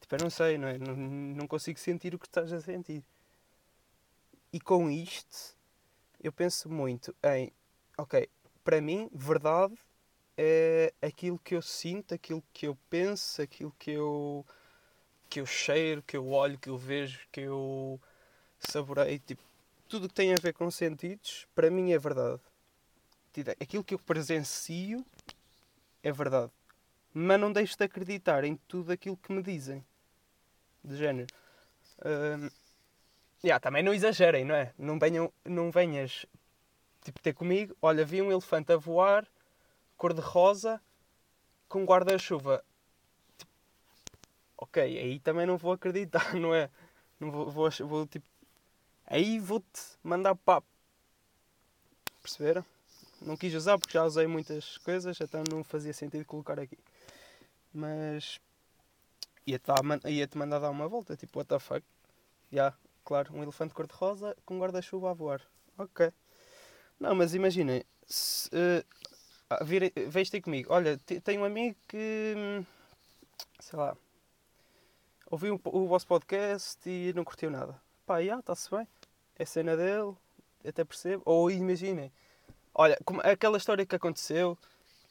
Tipo, 0.00 0.14
eu 0.16 0.18
não 0.22 0.30
sei, 0.30 0.56
não 0.58 0.68
é? 0.68 0.78
Não, 0.78 0.94
não 0.96 1.46
consigo 1.48 1.78
sentir 1.78 2.14
o 2.14 2.18
que 2.18 2.26
estás 2.26 2.52
a 2.52 2.60
sentir. 2.60 3.02
E 4.52 4.60
com 4.60 4.90
isto, 4.90 5.56
eu 6.22 6.32
penso 6.32 6.68
muito 6.70 7.14
em, 7.24 7.52
ok, 7.98 8.28
para 8.64 8.80
mim, 8.80 9.08
verdade 9.12 9.74
é 10.36 10.92
aquilo 11.00 11.38
que 11.38 11.54
eu 11.54 11.62
sinto, 11.62 12.14
aquilo 12.14 12.42
que 12.52 12.66
eu 12.66 12.76
penso, 12.90 13.40
aquilo 13.40 13.72
que 13.78 13.92
eu, 13.92 14.44
que 15.28 15.40
eu 15.40 15.46
cheiro, 15.46 16.02
que 16.02 16.16
eu 16.16 16.28
olho, 16.28 16.58
que 16.58 16.68
eu 16.68 16.76
vejo, 16.76 17.20
que 17.30 17.42
eu 17.42 18.00
saboreio. 18.58 19.18
Tipo, 19.20 19.42
tudo 19.88 20.08
que 20.08 20.14
tem 20.14 20.32
a 20.32 20.38
ver 20.40 20.52
com 20.52 20.70
sentidos, 20.70 21.46
para 21.54 21.70
mim 21.70 21.92
é 21.92 21.98
verdade. 21.98 22.40
Tipo, 23.32 23.50
Aquilo 23.50 23.84
que 23.84 23.94
eu 23.94 23.98
presencio 23.98 25.04
é 26.02 26.12
verdade. 26.12 26.50
Mas 27.12 27.40
não 27.40 27.52
deixo 27.52 27.76
de 27.78 27.84
acreditar 27.84 28.44
em 28.44 28.56
tudo 28.66 28.90
aquilo 28.90 29.16
que 29.16 29.32
me 29.32 29.42
dizem. 29.42 29.84
De 30.82 30.96
género. 30.96 31.28
Hum, 32.04 32.50
yeah, 33.44 33.60
também 33.60 33.82
não 33.84 33.94
exagerem, 33.94 34.44
não 34.44 34.54
é? 34.54 34.74
Não, 34.76 34.98
venham, 34.98 35.32
não 35.44 35.70
venhas 35.70 36.26
tipo, 37.04 37.20
ter 37.20 37.34
comigo. 37.34 37.76
Olha, 37.80 38.04
vi 38.04 38.20
um 38.22 38.32
elefante 38.32 38.72
a 38.72 38.76
voar, 38.76 39.26
cor-de-rosa, 39.96 40.80
com 41.68 41.84
guarda-chuva. 41.84 42.64
Tipo, 43.38 43.52
ok, 44.56 44.82
aí 44.82 45.20
também 45.20 45.46
não 45.46 45.56
vou 45.58 45.72
acreditar, 45.72 46.34
não 46.34 46.54
é? 46.54 46.70
Não 47.20 47.30
vou, 47.30 47.50
vou, 47.50 47.70
vou 47.86 48.06
tipo. 48.06 48.26
Aí 49.06 49.38
vou-te 49.38 49.82
mandar 50.02 50.34
papo. 50.34 50.66
Perceberam? 52.22 52.64
Não 53.20 53.36
quis 53.36 53.54
usar 53.54 53.78
porque 53.78 53.92
já 53.92 54.04
usei 54.04 54.26
muitas 54.26 54.78
coisas, 54.78 55.18
então 55.20 55.44
não 55.50 55.62
fazia 55.62 55.92
sentido 55.92 56.24
colocar 56.24 56.58
aqui. 56.58 56.78
Mas 57.72 58.40
ia-te 59.46 59.70
ia-te 60.08 60.38
mandar 60.38 60.58
dar 60.58 60.70
uma 60.70 60.88
volta, 60.88 61.16
tipo, 61.16 61.38
what 61.38 61.48
the 61.48 61.58
fuck? 61.58 61.84
Já, 62.50 62.72
claro, 63.04 63.34
um 63.34 63.42
elefante 63.42 63.74
cor-de-rosa 63.74 64.36
com 64.44 64.58
guarda-chuva 64.58 65.10
a 65.10 65.14
voar. 65.14 65.42
Ok. 65.76 66.12
Não, 66.98 67.14
mas 67.14 67.34
imaginem, 67.34 67.84
se, 68.06 68.48
eh, 68.52 68.84
ah, 69.50 69.62
vens 70.08 70.30
ter 70.30 70.40
comigo. 70.40 70.72
Olha, 70.72 70.96
te- 70.98 71.20
tenho 71.20 71.42
um 71.42 71.44
amigo 71.44 71.76
que. 71.88 72.34
hum, 72.36 72.64
sei 73.60 73.78
lá. 73.78 73.96
ouviu 75.30 75.60
o, 75.64 75.78
o 75.78 75.86
vosso 75.88 76.06
podcast 76.06 76.88
e 76.88 77.12
não 77.14 77.24
curtiu 77.24 77.50
nada. 77.50 77.80
Pá, 78.06 78.22
já, 78.22 78.38
está-se 78.38 78.70
bem. 78.70 78.86
É 79.38 79.44
cena 79.44 79.76
dele, 79.76 80.14
até 80.66 80.84
percebo. 80.84 81.22
Ou 81.24 81.50
imaginem, 81.50 82.12
olha, 82.74 82.96
como 83.04 83.20
aquela 83.22 83.56
história 83.58 83.84
que 83.86 83.96
aconteceu, 83.96 84.56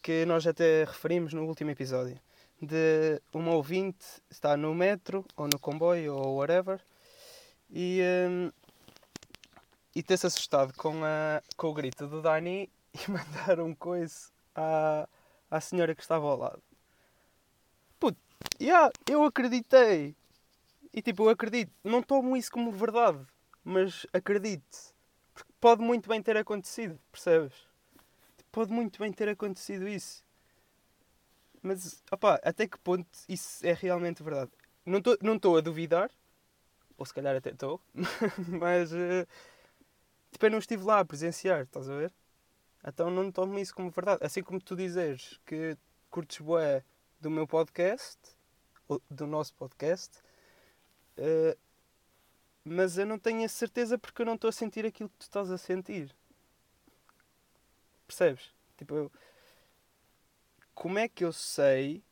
que 0.01 0.25
nós 0.25 0.45
até 0.47 0.83
referimos 0.85 1.33
no 1.33 1.45
último 1.45 1.71
episódio, 1.71 2.19
de 2.61 3.21
uma 3.33 3.51
ouvinte 3.53 4.05
estar 4.29 4.57
no 4.57 4.73
metro, 4.73 5.25
ou 5.35 5.47
no 5.47 5.59
comboio, 5.59 6.15
ou 6.15 6.37
whatever, 6.37 6.79
e, 7.69 8.01
hum, 8.29 8.51
e 9.95 10.01
ter-se 10.01 10.27
assustado 10.27 10.73
com, 10.73 11.03
a, 11.03 11.41
com 11.55 11.67
o 11.67 11.73
grito 11.73 12.07
do 12.07 12.21
Dani 12.21 12.69
e 12.93 13.11
mandar 13.11 13.59
um 13.59 13.73
coice 13.73 14.31
à, 14.55 15.07
à 15.49 15.61
senhora 15.61 15.95
que 15.95 16.01
estava 16.01 16.25
ao 16.25 16.37
lado. 16.37 16.61
Puto, 17.99 18.19
yeah, 18.61 18.91
eu 19.09 19.23
acreditei. 19.23 20.15
E 20.93 21.01
tipo, 21.01 21.23
eu 21.23 21.29
acredito. 21.29 21.71
Não 21.83 22.01
tomo 22.01 22.37
isso 22.37 22.51
como 22.51 22.71
verdade, 22.71 23.25
mas 23.63 24.05
acredito. 24.13 24.93
Porque 25.33 25.51
pode 25.59 25.81
muito 25.81 26.07
bem 26.07 26.21
ter 26.21 26.37
acontecido, 26.37 26.99
percebes? 27.11 27.53
Pode 28.51 28.71
muito 28.71 28.99
bem 28.99 29.11
ter 29.11 29.27
acontecido 29.29 29.87
isso. 29.87 30.23
Mas, 31.61 32.03
opá, 32.11 32.39
até 32.43 32.67
que 32.67 32.77
ponto 32.79 33.07
isso 33.27 33.65
é 33.65 33.73
realmente 33.73 34.21
verdade? 34.21 34.51
Não 34.85 34.99
estou 34.99 35.17
não 35.21 35.55
a 35.55 35.61
duvidar, 35.61 36.11
ou 36.97 37.05
se 37.05 37.13
calhar 37.13 37.35
até 37.35 37.51
estou, 37.51 37.81
mas 38.59 38.91
uh, 38.91 39.25
tipo, 40.33 40.45
eu 40.45 40.51
não 40.51 40.59
estive 40.59 40.83
lá 40.83 40.99
a 40.99 41.05
presenciar, 41.05 41.61
estás 41.61 41.89
a 41.89 41.95
ver? 41.95 42.13
Então 42.85 43.09
não 43.09 43.31
tomo 43.31 43.57
isso 43.59 43.73
como 43.73 43.89
verdade. 43.89 44.23
Assim 44.23 44.43
como 44.43 44.59
tu 44.59 44.75
dizeres 44.75 45.39
que 45.45 45.77
curtes 46.09 46.39
boé 46.39 46.83
do 47.21 47.31
meu 47.31 47.47
podcast, 47.47 48.19
do 49.09 49.25
nosso 49.25 49.53
podcast, 49.53 50.19
uh, 51.17 51.57
mas 52.65 52.97
eu 52.97 53.05
não 53.05 53.17
tenho 53.17 53.45
a 53.45 53.47
certeza 53.47 53.97
porque 53.97 54.21
eu 54.21 54.25
não 54.25 54.35
estou 54.35 54.49
a 54.49 54.53
sentir 54.53 54.85
aquilo 54.85 55.09
que 55.09 55.17
tu 55.17 55.21
estás 55.21 55.49
a 55.49 55.57
sentir. 55.57 56.13
Percebes? 58.05 58.53
Tipo, 58.77 58.95
eu, 58.95 59.11
como 60.73 60.99
é 60.99 61.07
que 61.07 61.23
eu 61.23 61.31
sei? 61.31 62.03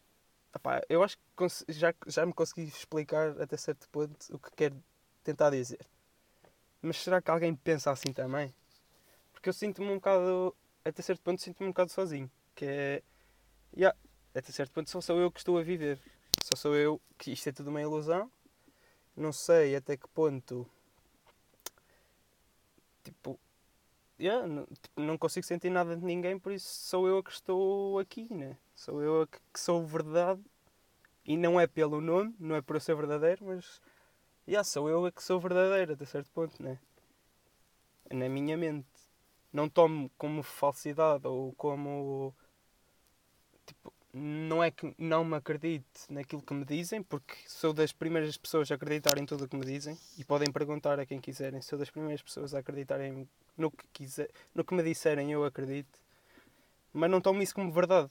Epá, 0.56 0.82
eu 0.90 1.04
acho 1.04 1.18
que 1.18 1.74
já, 1.74 1.94
já 2.08 2.26
me 2.26 2.34
consegui 2.34 2.64
explicar 2.64 3.40
até 3.42 3.58
certo 3.58 3.90
ponto 3.90 4.16
o 4.34 4.40
que 4.40 4.52
quero 4.56 4.82
tentar 5.24 5.50
dizer. 5.50 5.86
Mas 6.82 6.98
será 6.98 7.22
que 7.22 7.30
alguém 7.30 7.56
pensa 7.56 7.92
assim 7.92 8.12
também? 8.12 8.54
Porque 9.32 9.50
eu 9.50 9.54
sinto-me 9.54 9.90
um 9.90 9.96
bocado, 9.96 10.56
até 10.84 11.02
certo 11.02 11.22
ponto, 11.22 11.42
sinto-me 11.42 11.68
um 11.68 11.72
bocado 11.72 11.92
sozinho. 11.92 12.30
Que 12.56 12.66
é. 12.66 13.04
Yeah, 13.76 13.98
até 14.36 14.52
certo 14.52 14.72
ponto 14.72 14.90
só 14.90 15.00
sou 15.02 15.20
eu 15.20 15.32
que 15.32 15.40
estou 15.40 15.58
a 15.58 15.64
viver. 15.64 16.00
Só 16.44 16.56
sou 16.56 16.76
eu 16.76 17.02
que 17.18 17.32
isto 17.32 17.50
é 17.50 17.52
tudo 17.52 17.70
uma 17.70 17.82
ilusão. 17.82 18.32
Não 19.16 19.32
sei 19.32 19.76
até 19.76 19.96
que 19.98 20.08
ponto. 20.10 20.68
Tipo. 23.04 23.40
Yeah, 24.20 24.48
não, 24.48 24.66
tipo, 24.66 25.02
não 25.02 25.18
consigo 25.18 25.46
sentir 25.46 25.72
nada 25.72 25.98
de 25.98 26.06
ninguém, 26.06 26.38
por 26.38 26.52
isso 26.52 26.68
sou 26.70 27.08
eu 27.08 27.24
que 27.24 27.32
estou 27.32 27.98
aqui, 27.98 28.32
né? 28.32 28.56
Sou 28.76 29.02
eu 29.02 29.26
que, 29.26 29.40
que 29.54 29.60
sou 29.60 29.84
verdade. 29.86 30.42
E 31.26 31.38
não 31.38 31.60
é 31.60 31.68
pelo 31.68 32.02
nome, 32.02 32.36
não 32.40 32.56
é 32.56 32.62
por 32.62 32.76
eu 32.76 32.80
ser 32.80 32.96
verdadeiro, 32.96 33.46
mas. 33.46 33.82
Yeah, 34.48 34.64
sou 34.64 34.89
eu 34.89 35.06
a 35.06 35.12
que 35.12 35.24
sou 35.24 35.39
verdadeiro 35.39 35.94
até 35.94 36.06
certo 36.06 36.32
ponto, 36.32 36.62
né? 36.62 36.80
Na 38.12 38.28
minha 38.28 38.58
mente. 38.58 38.88
Não 39.54 39.70
tomo 39.70 40.10
como 40.18 40.44
falsidade 40.44 41.28
ou 41.28 41.54
como. 41.54 42.34
Tipo, 43.66 43.94
não 44.14 44.64
é 44.64 44.72
que 44.72 44.94
não 44.98 45.24
me 45.24 45.36
acredite 45.38 45.86
naquilo 46.10 46.42
que 46.42 46.54
me 46.54 46.66
dizem, 46.66 47.02
porque 47.02 47.36
sou 47.48 47.74
das 47.74 47.94
primeiras 47.94 48.38
pessoas 48.38 48.72
a 48.72 48.76
acreditar 48.76 49.18
em 49.18 49.26
tudo 49.26 49.46
o 49.46 49.48
que 49.48 49.56
me 49.56 49.66
dizem 49.66 49.98
e 50.18 50.26
podem 50.26 50.52
perguntar 50.52 51.00
a 51.00 51.06
quem 51.06 51.20
quiserem. 51.20 51.62
Sou 51.62 51.78
das 51.80 51.89
primeiras 51.89 52.22
pessoas 52.22 52.54
a 52.54 52.60
acreditarem 52.60 53.28
no 53.58 53.72
que, 53.72 53.88
quiser, 53.94 54.30
no 54.54 54.64
que 54.64 54.74
me 54.74 54.84
disserem, 54.84 55.32
eu 55.32 55.46
acredito, 55.46 56.00
mas 56.94 57.10
não 57.10 57.22
tomo 57.22 57.42
isso 57.42 57.56
como 57.56 57.72
verdade. 57.72 58.10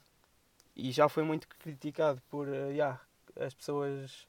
E 0.74 0.92
já 0.92 1.08
foi 1.08 1.22
muito 1.22 1.48
criticado 1.48 2.22
por 2.30 2.48
uh, 2.48 2.70
yeah, 2.70 3.00
as 3.36 3.52
pessoas 3.54 4.26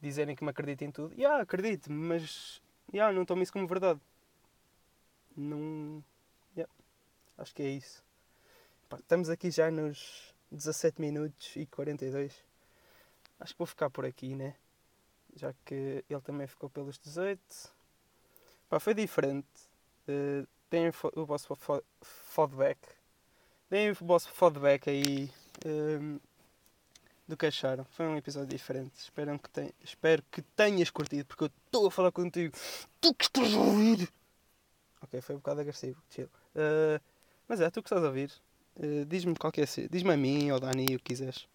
dizerem 0.00 0.34
que 0.34 0.44
me 0.44 0.50
acreditam 0.50 0.88
em 0.88 0.90
tudo. 0.90 1.14
Yeah, 1.14 1.42
acredito, 1.42 1.90
mas 1.92 2.60
yeah, 2.92 3.12
não 3.12 3.24
tomo 3.24 3.42
isso 3.42 3.52
como 3.52 3.66
verdade. 3.66 4.00
Não. 5.36 6.02
Yeah, 6.56 6.72
acho 7.38 7.54
que 7.54 7.62
é 7.62 7.68
isso. 7.68 8.02
Pá, 8.88 8.98
estamos 8.98 9.28
aqui 9.28 9.50
já 9.50 9.70
nos 9.70 10.34
17 10.50 11.00
minutos 11.00 11.54
e 11.56 11.66
42. 11.66 12.34
Acho 13.38 13.52
que 13.54 13.58
vou 13.58 13.66
ficar 13.66 13.90
por 13.90 14.04
aqui, 14.04 14.34
né? 14.34 14.54
Já 15.36 15.54
que 15.64 16.04
ele 16.08 16.20
também 16.22 16.46
ficou 16.46 16.68
pelos 16.68 16.98
18. 16.98 17.40
Pá, 18.68 18.80
foi 18.80 18.94
diferente. 18.94 19.46
Uh, 20.08 20.46
deem 20.70 20.90
o 21.14 21.26
vosso 21.26 21.48
feedback. 22.02 22.78
Deem 23.70 23.90
o 23.90 23.94
vosso 23.94 24.32
feedback 24.32 24.90
aí 24.90 25.30
ehm, 25.64 26.18
do 27.30 27.36
que 27.36 27.46
acharam. 27.46 27.84
Foi 27.92 28.06
um 28.06 28.16
episódio 28.16 28.48
diferente. 28.48 28.92
Espero 28.98 29.38
que, 29.38 29.48
ten... 29.48 29.70
Espero 29.82 30.22
que 30.30 30.42
tenhas 30.42 30.90
curtido, 30.90 31.24
porque 31.26 31.44
eu 31.44 31.50
estou 31.66 31.86
a 31.86 31.90
falar 31.90 32.12
contigo. 32.12 32.54
Tu 33.00 33.14
que 33.14 33.24
estás 33.24 33.54
a 33.54 33.58
ouvir! 33.58 34.08
Ok, 35.00 35.20
foi 35.22 35.36
um 35.36 35.38
bocado 35.38 35.60
agressivo. 35.60 36.02
Chill. 36.10 36.28
Uh, 36.54 37.00
mas 37.48 37.60
é, 37.60 37.70
tu 37.70 37.82
que 37.82 37.88
estás 37.88 38.04
a 38.04 38.08
ouvir. 38.08 38.30
Eh, 38.76 39.04
diz-me 39.06 39.34
qualquer 39.34 39.66
Diz-me 39.90 40.12
a 40.12 40.16
mim 40.16 40.50
ou 40.50 40.56
a 40.56 40.60
Dani, 40.60 40.84
o 40.84 40.98
que 40.98 41.14
quiseres. 41.14 41.48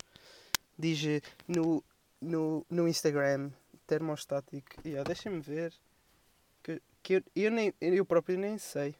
Diz 0.77 1.03
eh, 1.05 1.21
no, 1.47 1.83
no, 2.21 2.65
no 2.69 2.87
Instagram, 2.87 3.51
termostático. 3.87 4.81
Yeah, 4.85 5.03
Deixa-me 5.03 5.39
ver. 5.39 5.73
Que, 6.63 6.81
que 7.01 7.13
eu, 7.15 7.23
eu, 7.35 7.51
nem, 7.51 7.73
eu 7.79 8.05
próprio 8.05 8.37
nem 8.37 8.57
sei. 8.57 8.95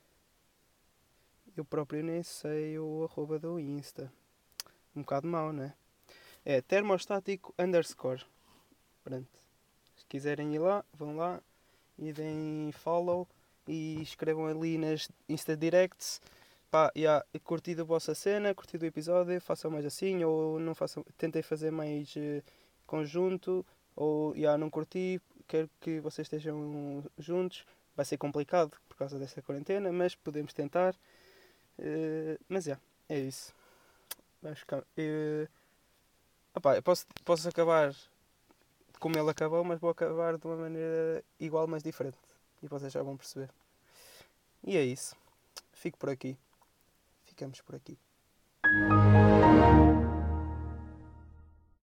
Eu 1.56 1.66
próprio 1.66 2.04
nem 2.04 2.22
sei 2.24 2.78
o 2.78 3.04
arroba 3.10 3.40
do 3.40 3.60
Insta. 3.60 4.12
Um 4.96 5.02
bocado 5.02 5.28
mau, 5.28 5.52
não 5.52 5.74
é? 6.46 6.58
É 6.58 6.62
termostático 6.62 7.54
underscore. 7.58 8.24
Pronto. 9.04 9.28
Se 9.98 10.06
quiserem 10.06 10.54
ir 10.54 10.60
lá, 10.60 10.86
vão 10.94 11.16
lá 11.16 11.42
e 11.98 12.12
deem 12.14 12.72
follow 12.72 13.28
e 13.68 14.02
escrevam 14.02 14.46
ali 14.48 14.78
nas 14.78 15.10
Insta 15.28 15.58
Directs 15.58 16.22
pá, 16.76 16.92
yeah, 16.94 17.26
curti 17.46 17.72
a 17.80 17.84
vossa 17.86 18.14
cena, 18.14 18.54
curti 18.54 18.76
o 18.76 18.86
episódio, 18.86 19.40
façam 19.40 19.72
mais 19.72 19.86
assim, 19.86 20.26
ou 20.26 20.60
não 20.60 20.76
façam, 20.76 21.06
tentem 21.18 21.42
fazer 21.42 21.72
mais 21.72 22.14
uh, 22.18 22.44
conjunto, 22.86 23.66
ou 23.96 24.36
yeah, 24.36 24.58
não 24.58 24.70
curti, 24.70 25.22
quero 25.48 25.70
que 25.80 26.02
vocês 26.02 26.26
estejam 26.26 27.02
juntos. 27.18 27.66
Vai 27.96 28.06
ser 28.06 28.18
complicado 28.18 28.72
por 28.90 28.98
causa 28.98 29.18
desta 29.18 29.42
quarentena, 29.42 29.90
mas 29.94 30.16
podemos 30.16 30.52
tentar. 30.52 30.94
Uh, 31.80 32.38
mas 32.50 32.66
yeah, 32.66 32.82
é 33.08 33.20
isso. 33.20 33.54
Acho 34.44 34.66
que, 34.66 34.76
uh, 34.76 35.48
opá, 36.56 36.82
posso, 36.82 37.06
posso 37.24 37.48
acabar 37.50 37.94
como 39.00 39.18
ele 39.18 39.30
acabou, 39.30 39.64
mas 39.64 39.80
vou 39.80 39.90
acabar 39.90 40.38
de 40.38 40.46
uma 40.48 40.56
maneira 40.56 41.24
igual, 41.40 41.68
mas 41.68 41.84
diferente. 41.84 42.18
E 42.64 42.68
vocês 42.68 42.92
já 42.92 43.04
vão 43.04 43.18
perceber. 43.18 43.50
E 44.64 44.76
é 44.78 44.84
isso. 44.84 45.16
Fico 45.74 45.98
por 45.98 46.10
aqui 46.10 46.38
ficamos 47.36 47.60
por 47.62 47.76
aqui. 47.76 47.98